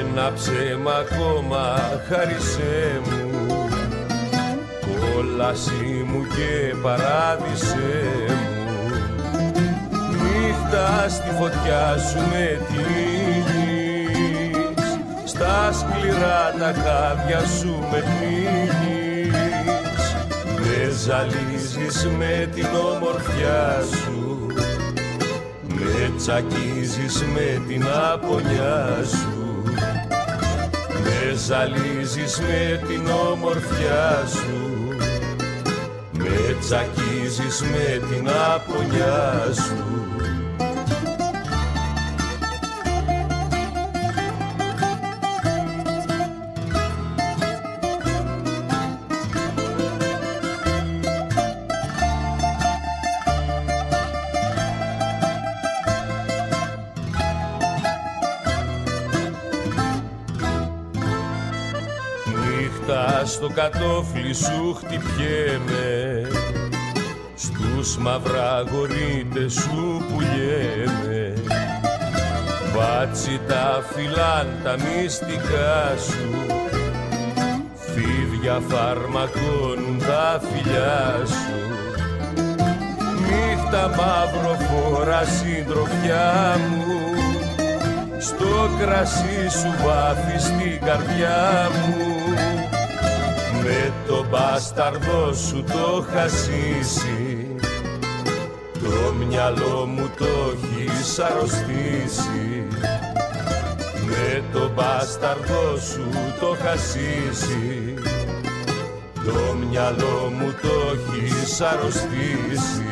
Ένα 0.00 0.32
ψέμα 0.34 0.92
ακόμα 0.92 1.78
χάρισέ 2.08 3.00
μου. 3.04 3.68
Κόλαση 5.00 6.06
μου 6.06 6.26
και 6.26 6.74
παράδεισέ 6.82 8.04
μου. 8.28 8.44
Νύχτα 10.22 11.08
στη 11.08 11.30
φωτιά 11.38 11.96
σου 12.10 12.18
με 12.30 12.60
τίνεις 12.68 13.86
στα 15.36 15.72
σκληρά 15.72 16.54
τα 16.58 16.74
χάδια 16.80 17.40
σου 17.46 17.78
με 17.90 17.98
πνίγεις 17.98 18.15
με 18.15 18.15
ζαλίζεις 21.06 22.06
με 22.18 22.50
την 22.54 22.66
ομορφιά 22.94 23.82
σου. 23.82 24.46
Με 25.68 26.12
τσακίζεις 26.16 27.22
με 27.22 27.62
την 27.68 27.84
απονιά 28.12 29.04
σου. 29.04 29.62
Με 31.02 31.34
ζαλίζεις 31.46 32.40
με 32.40 32.82
την 32.88 33.06
ομορφιά 33.30 34.24
σου. 34.26 34.88
Με 36.12 36.56
τσακίζεις 36.60 37.62
με 37.62 38.06
την 38.08 38.28
απονιά 38.54 39.52
σου 39.52 40.05
κατόφλι 63.56 64.34
σου 64.34 64.74
χτυπιέμαι. 64.74 66.22
Στους 67.34 67.96
μαυραγορείτες 67.96 69.52
σου 69.52 70.04
πουλιέμαι. 70.08 71.34
Μπάτσι 72.72 73.40
τα 73.48 73.84
φυλάν 73.90 74.48
τα 74.64 74.76
μυστικά 74.84 75.96
σου. 76.06 76.30
Φίδια 77.74 78.60
φαρμακώνουν 78.68 79.98
τα 79.98 80.40
φιλιά 80.46 81.22
σου. 81.26 81.58
Νύχτα 83.20 83.88
μαύρο 83.88 84.56
φορά 84.66 85.22
συντροφιά 85.24 86.58
μου. 86.68 86.84
Στο 88.18 88.70
κρασί 88.80 89.48
σου 89.48 89.74
βάφεις 89.84 90.42
στην 90.42 90.80
καρδιά 90.84 91.68
μου 91.72 92.15
με 93.66 93.92
το 94.06 94.26
μπάσταρδο 94.30 95.32
σου 95.32 95.64
το 95.64 96.06
χασίσει 96.10 97.54
το 98.72 99.26
μυαλό 99.26 99.86
μου 99.86 100.10
το 100.18 100.24
έχεις 100.78 101.18
αρρωστήσει. 101.18 102.66
Με 104.06 104.42
το 104.52 104.70
μπάσταρδο 104.74 105.76
σου 105.76 106.08
το 106.40 106.56
χασίσει 106.62 107.94
το 109.24 109.66
μυαλό 109.68 110.32
μου 110.38 110.54
το 110.62 110.96
έχεις 111.12 111.60
αρρωστήσει. 111.60 112.84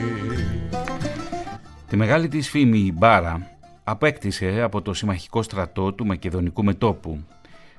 Τη 1.89 1.97
μεγάλη 1.97 2.29
της 2.29 2.51
φήμη 2.51 2.79
η 2.79 2.93
Μπάρα 2.97 3.47
απέκτησε 3.85 4.61
από 4.62 4.83
το 4.83 4.95
συμμαχικό 4.95 5.43
στρατό 5.43 5.93
του 5.93 6.07
Μακεδονικού 6.07 6.64
Μετόπου. 6.64 7.25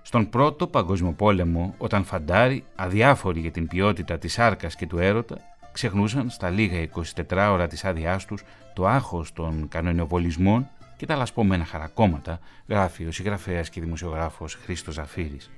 Στον 0.08 0.30
πρώτο 0.30 0.68
παγκόσμιο 0.68 1.12
πόλεμο, 1.12 1.76
όταν 1.78 2.04
φαντάροι, 2.04 2.64
αδιάφοροι 2.76 3.40
για 3.40 3.52
την 3.52 3.68
ποιότητα 3.68 4.18
της 4.18 4.40
άρκας 4.40 4.76
και 4.76 4.88
του 4.88 4.98
έρωτα, 4.98 5.38
ξεχνούσαν 5.72 6.30
στα 6.30 6.50
λίγα 6.50 6.88
24 7.28 7.50
ώρα 7.52 7.68
της 7.68 7.86
άδειάς 7.86 8.26
τους 8.26 8.44
το 8.74 8.88
άγχος 8.88 9.34
των 9.34 9.68
κανονιοβολισμών 9.68 10.68
και 10.98 11.06
τα 11.06 11.16
λασπωμένα 11.16 11.66
χαρακόμματα, 11.66 12.40
γράφει 12.68 13.06
ο 13.06 13.12
συγγραφέας 13.12 13.70
και 13.70 13.82
δημοσιογράφος 13.82 14.56
Χρήστος 14.56 14.94
Ζαφύρης. 14.94 15.52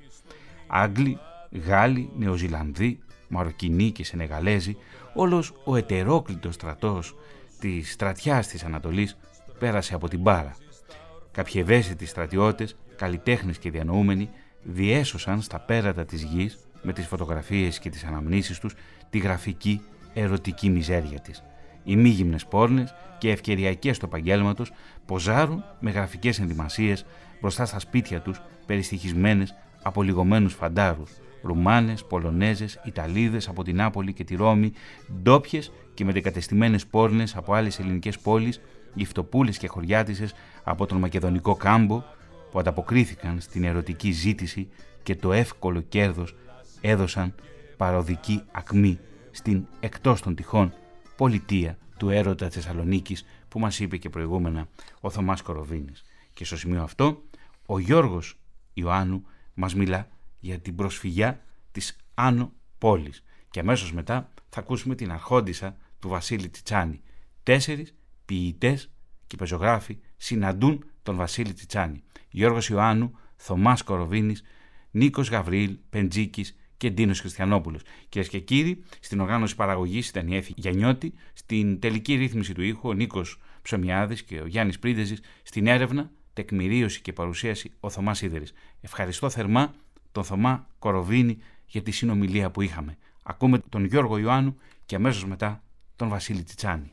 Άγγλοι, 0.67 1.19
Γάλλοι, 1.65 2.09
Νεοζηλανδοί, 2.17 2.99
Μαροκινοί 3.27 3.91
και 3.91 4.03
Σενεγαλέζοι, 4.03 4.77
όλος 5.13 5.53
ο 5.63 5.75
ετερόκλητος 5.75 6.53
στρατός 6.53 7.15
της 7.59 7.91
στρατιάς 7.91 8.47
της 8.47 8.63
Ανατολής 8.63 9.17
πέρασε 9.59 9.95
από 9.95 10.07
την 10.07 10.19
μπάρα. 10.19 10.55
Κάποιοι 11.31 11.53
ευαίσθητοι 11.65 12.05
στρατιώτες, 12.05 12.75
καλλιτέχνες 12.97 13.57
και 13.57 13.71
διανοούμενοι 13.71 14.29
διέσωσαν 14.63 15.41
στα 15.41 15.59
πέρατα 15.59 16.05
της 16.05 16.23
γης 16.23 16.57
με 16.81 16.93
τις 16.93 17.07
φωτογραφίες 17.07 17.79
και 17.79 17.89
τις 17.89 18.03
αναμνήσεις 18.03 18.59
τους 18.59 18.75
τη 19.09 19.17
γραφική 19.17 19.81
ερωτική 20.13 20.69
μιζέρια 20.69 21.19
της. 21.19 21.43
Οι 21.83 21.95
μη 21.95 22.09
γυμνες 22.09 22.45
πόρνες 22.45 22.93
και 23.17 23.31
ευκαιριακές 23.31 23.97
τους 23.97 24.07
επαγγέλματο 24.07 24.65
ποζάρουν 25.05 25.63
με 25.79 25.91
γραφικές 25.91 26.39
ενδυμασίες 26.39 27.05
μπροστά 27.41 27.65
στα 27.65 27.79
σπίτια 27.79 28.21
τους 28.21 28.41
περιστοιχισμένες 28.65 29.55
από 29.83 30.03
λιγωμένους 30.03 30.53
φαντάρους, 30.53 31.11
Ρουμάνες, 31.41 32.05
Πολωνέζες, 32.05 32.79
Ιταλίδες 32.85 33.47
από 33.47 33.63
την 33.63 33.75
Νάπολη 33.75 34.13
και 34.13 34.23
τη 34.23 34.35
Ρώμη, 34.35 34.71
ντόπιες 35.21 35.71
και 35.93 36.05
μετεκατεστημένες 36.05 36.87
πόρνες 36.87 37.35
από 37.35 37.53
άλλες 37.53 37.79
ελληνικές 37.79 38.19
πόλεις, 38.19 38.61
γυφτοπούλες 38.93 39.57
και 39.57 39.67
χωριάτισες 39.67 40.33
από 40.63 40.85
τον 40.85 40.97
Μακεδονικό 40.97 41.55
κάμπο 41.55 42.03
που 42.57 42.63
ανταποκρίθηκαν 42.63 43.39
στην 43.41 43.63
ερωτική 43.63 44.11
ζήτηση 44.11 44.69
και 45.03 45.15
το 45.15 45.33
εύκολο 45.33 45.81
κέρδος 45.81 46.35
έδωσαν 46.81 47.35
παροδική 47.77 48.43
ακμή 48.51 48.99
στην 49.31 49.65
εκτός 49.79 50.21
των 50.21 50.35
τυχών 50.35 50.73
πολιτεία 51.17 51.77
του 51.97 52.09
έρωτα 52.09 52.49
Θεσσαλονίκης 52.49 53.25
που 53.47 53.59
μας 53.59 53.79
είπε 53.79 53.97
και 53.97 54.09
προηγούμενα 54.09 54.67
ο 54.99 55.09
Θωμάς 55.09 55.41
Κοροβίνης. 55.41 56.03
Και 56.33 56.45
στο 56.45 56.57
σημείο 56.57 56.83
αυτό 56.83 57.23
ο 57.65 57.79
Γιώργος 57.79 58.39
Ιωάννου 58.73 59.23
μας 59.53 59.75
μιλά 59.75 60.07
για 60.39 60.59
την 60.59 60.75
προσφυγιά 60.75 61.41
της 61.71 61.97
Άνω 62.13 62.51
Πόλης 62.77 63.23
και 63.49 63.59
αμέσως 63.59 63.93
μετά 63.93 64.29
θα 64.49 64.59
ακούσουμε 64.59 64.95
την 64.95 65.11
αρχόντισσα 65.11 65.77
του 65.99 66.09
Βασίλη 66.09 66.49
Τσιτσάνη. 66.49 67.01
Τέσσερις 67.43 67.93
ποιητές 68.25 68.89
και 69.27 69.35
πεζογράφοι 69.35 69.97
συναντούν 70.17 70.85
τον 71.03 71.15
Βασίλη 71.15 71.53
Τσιτσάνη. 71.53 72.03
Γιώργος 72.29 72.69
Ιωάννου, 72.69 73.17
Θωμάς 73.35 73.83
Κοροβίνης, 73.83 74.43
Νίκος 74.91 75.29
Γαβρίλ, 75.29 75.77
Πεντζίκης 75.89 76.57
και 76.77 76.89
Ντίνος 76.89 77.19
Χριστιανόπουλος. 77.19 77.81
Κυρίες 78.09 78.29
και 78.29 78.39
κύριοι, 78.39 78.83
στην 78.99 79.19
οργάνωση 79.19 79.55
παραγωγής 79.55 80.09
ήταν 80.09 80.27
η 80.27 80.35
Έφη 80.35 80.53
Γιαννιώτη, 80.55 81.13
στην 81.33 81.79
τελική 81.79 82.15
ρύθμιση 82.15 82.53
του 82.53 82.61
ήχου 82.61 82.89
ο 82.89 82.93
Νίκος 82.93 83.39
Ψωμιάδης 83.61 84.23
και 84.23 84.39
ο 84.41 84.45
Γιάννης 84.45 84.79
Πρίδεζης, 84.79 85.19
στην 85.43 85.67
έρευνα, 85.67 86.11
τεκμηρίωση 86.33 87.01
και 87.01 87.13
παρουσίαση 87.13 87.71
ο 87.79 87.89
Θωμάς 87.89 88.17
Σίδερη. 88.17 88.45
Ευχαριστώ 88.81 89.29
θερμά 89.29 89.73
τον 90.11 90.23
Θωμά 90.23 90.67
Κοροβίνη 90.79 91.37
για 91.65 91.81
τη 91.81 91.91
συνομιλία 91.91 92.51
που 92.51 92.61
είχαμε. 92.61 92.97
Ακούμε 93.23 93.59
τον 93.69 93.85
Γιώργο 93.85 94.17
Ιωάννου 94.17 94.57
και 94.85 94.95
αμέσως 94.95 95.25
μετά 95.25 95.63
τον 95.95 96.09
Βασίλη 96.09 96.43
Τσιτσάνη. 96.43 96.91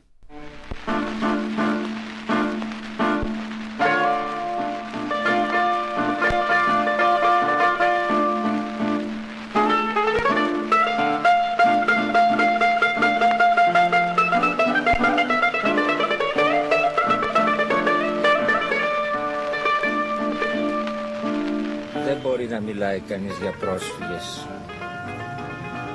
Κανείς 23.07 23.37
για 23.41 23.51
πρόσφυγες, 23.51 24.47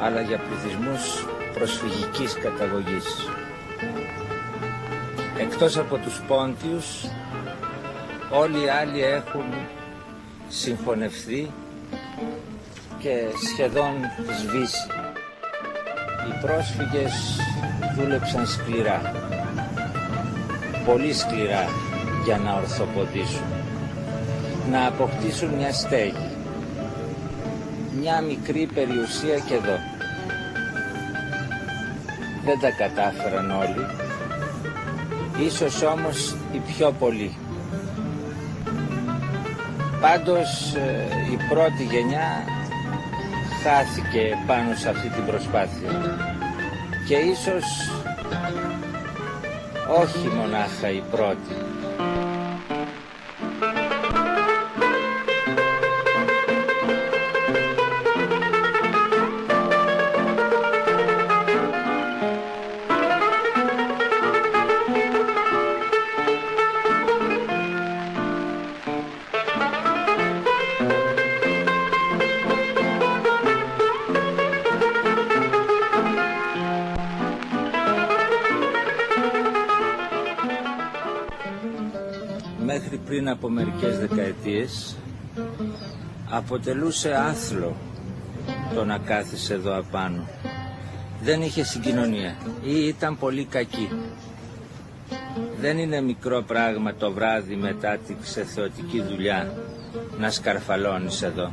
αλλά 0.02 0.20
για 0.20 0.38
πληθυσμούς 0.38 1.26
προσφυγικής 1.54 2.32
καταγωγής. 2.34 3.28
Εκτός 5.38 5.76
από 5.76 5.96
τους 5.96 6.20
Πόντιους, 6.28 6.86
όλοι 8.30 8.64
οι 8.64 8.68
άλλοι 8.68 9.02
έχουν 9.02 9.44
συγχωνευτεί 10.48 11.50
και 12.98 13.14
σχεδόν 13.52 13.94
σβήσει. 14.40 14.86
Οι 16.28 16.46
πρόσφυγες 16.46 17.40
δούλεψαν 17.96 18.46
σκληρά, 18.46 19.14
πολύ 20.86 21.12
σκληρά 21.12 21.68
για 22.24 22.36
να 22.36 22.54
ορθοποδήσουν, 22.54 23.44
να 24.70 24.86
αποκτήσουν 24.86 25.48
μια 25.48 25.72
στέγη, 25.72 26.29
μια 28.00 28.20
μικρή 28.20 28.68
περιουσία 28.74 29.38
και 29.46 29.54
εδώ. 29.54 29.78
Δεν 32.44 32.60
τα 32.60 32.70
κατάφεραν 32.70 33.50
όλοι, 33.50 33.86
ίσως 35.46 35.82
όμως 35.82 36.36
οι 36.52 36.58
πιο 36.58 36.92
πολλοί. 36.98 37.36
Πάντως 40.00 40.74
ε, 40.74 41.08
η 41.32 41.38
πρώτη 41.48 41.82
γενιά 41.82 42.44
χάθηκε 43.62 44.36
πάνω 44.46 44.74
σε 44.74 44.88
αυτή 44.88 45.08
την 45.08 45.24
προσπάθεια 45.26 45.90
και 47.08 47.14
ίσως 47.14 47.64
όχι 50.02 50.28
μονάχα 50.28 50.90
η 50.90 51.02
πρώτη. 51.10 51.69
Μερικές 83.50 83.98
δεκαετίες 83.98 84.96
αποτελούσε 86.30 87.14
άθλο 87.14 87.76
το 88.74 88.84
να 88.84 88.98
κάθισε 88.98 89.54
εδώ 89.54 89.78
απάνω. 89.78 90.26
Δεν 91.22 91.42
είχε 91.42 91.64
συγκοινωνία 91.64 92.36
ή 92.64 92.86
ήταν 92.86 93.18
πολύ 93.18 93.44
κακή. 93.44 93.88
Δεν 95.60 95.78
είναι 95.78 96.00
μικρό 96.00 96.42
πράγμα 96.42 96.94
το 96.94 97.12
βράδυ 97.12 97.56
μετά 97.56 97.96
την 98.06 98.16
ξεθεωτική 98.22 99.02
δουλειά 99.02 99.52
να 100.18 100.30
σκαρφαλώνεις 100.30 101.22
εδώ. 101.22 101.52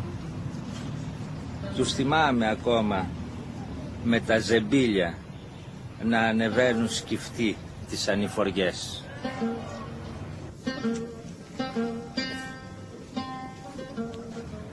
Τους 1.75 1.93
θυμάμαι 1.93 2.49
ακόμα 2.49 3.07
με 4.03 4.19
τα 4.19 4.39
ζεμπίλια 4.39 5.17
να 6.03 6.19
ανεβαίνουν 6.19 6.89
σκυφτοί 6.89 7.55
τις 7.89 8.07
ανηφοριές. 8.07 9.03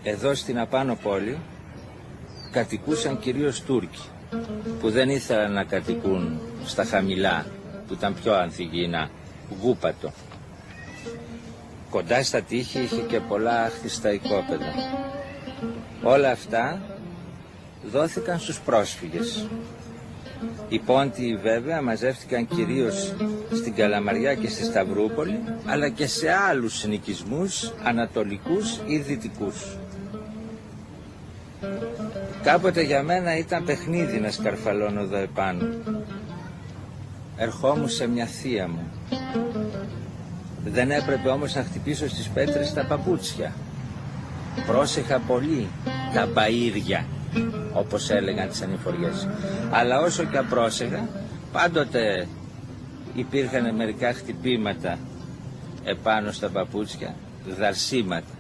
Εδώ 0.07 0.35
στην 0.35 0.59
απάνω 0.59 0.99
πόλη 1.03 1.39
κατοικούσαν 2.51 3.19
κυρίως 3.19 3.63
Τούρκοι 3.63 4.03
που 4.81 4.91
δεν 4.91 5.09
ήθελαν 5.09 5.53
να 5.53 5.65
κατοικούν 5.65 6.41
στα 6.65 6.85
χαμηλά 6.85 7.47
που 7.87 7.93
ήταν 7.93 8.15
πιο 8.23 8.35
ανθυγιεινά, 8.35 9.11
γούπατο. 9.63 10.13
Κοντά 11.91 12.23
στα 12.23 12.41
τείχη 12.43 12.81
είχε 12.81 13.01
και 13.01 13.21
πολλά 13.21 13.65
άχτιστα 13.65 14.13
οικόπεδα. 14.13 14.73
Όλα 16.03 16.31
αυτά 16.31 16.81
δόθηκαν 17.91 18.39
στους 18.39 18.61
πρόσφυγες. 18.61 19.47
Οι 20.69 20.79
πόντιοι 20.79 21.37
βέβαια 21.37 21.83
μαζεύτηκαν 21.83 22.49
κυρίως 22.49 23.15
στην 23.53 23.75
Καλαμαριά 23.75 24.35
και 24.35 24.49
στη 24.49 24.65
Σταυρούπολη, 24.65 25.41
αλλά 25.67 25.89
και 25.89 26.07
σε 26.07 26.33
άλλους 26.33 26.79
συνοικισμούς 26.79 27.73
ανατολικούς 27.83 28.81
ή 28.87 28.99
δυτικούς. 28.99 29.77
Κάποτε 32.45 32.83
για 32.83 33.03
μένα 33.03 33.37
ήταν 33.37 33.65
παιχνίδι 33.65 34.21
να 34.21 34.31
σκαρφαλώνω 34.31 35.01
εδώ 35.01 35.17
επάνω. 35.17 35.67
Ερχόμουν 37.37 37.89
σε 37.89 38.07
μια 38.07 38.27
θεία 38.27 38.69
μου. 38.69 38.91
Δεν 40.65 40.91
έπρεπε 40.91 41.29
όμως 41.29 41.55
να 41.55 41.63
χτυπήσω 41.63 42.09
στις 42.09 42.29
πέτρες 42.29 42.73
τα 42.73 42.85
παπούτσια. 42.87 43.53
Πρόσεχα 44.67 45.19
πολύ 45.19 45.69
τα 46.15 46.29
μπαΐρια, 46.35 47.05
όπως 47.73 48.11
έλεγαν 48.11 48.49
τις 48.49 48.63
ανηφοριές. 48.63 49.29
Αλλά 49.71 50.01
όσο 50.01 50.25
και 50.25 50.37
απρόσεχα, 50.39 51.09
πάντοτε 51.53 52.29
υπήρχαν 53.15 53.75
μερικά 53.75 54.13
χτυπήματα 54.13 54.99
επάνω 55.85 56.33
στα 56.33 56.49
παπούτσια, 56.49 57.15
δαρσίματα. 57.59 58.35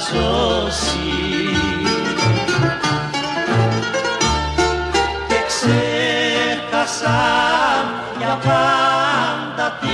Μαραζώσει 0.00 0.98
και 5.28 5.40
ξέχασαν 5.46 7.04
για 8.18 8.38
πάντα 8.44 9.78
τη 9.80 9.88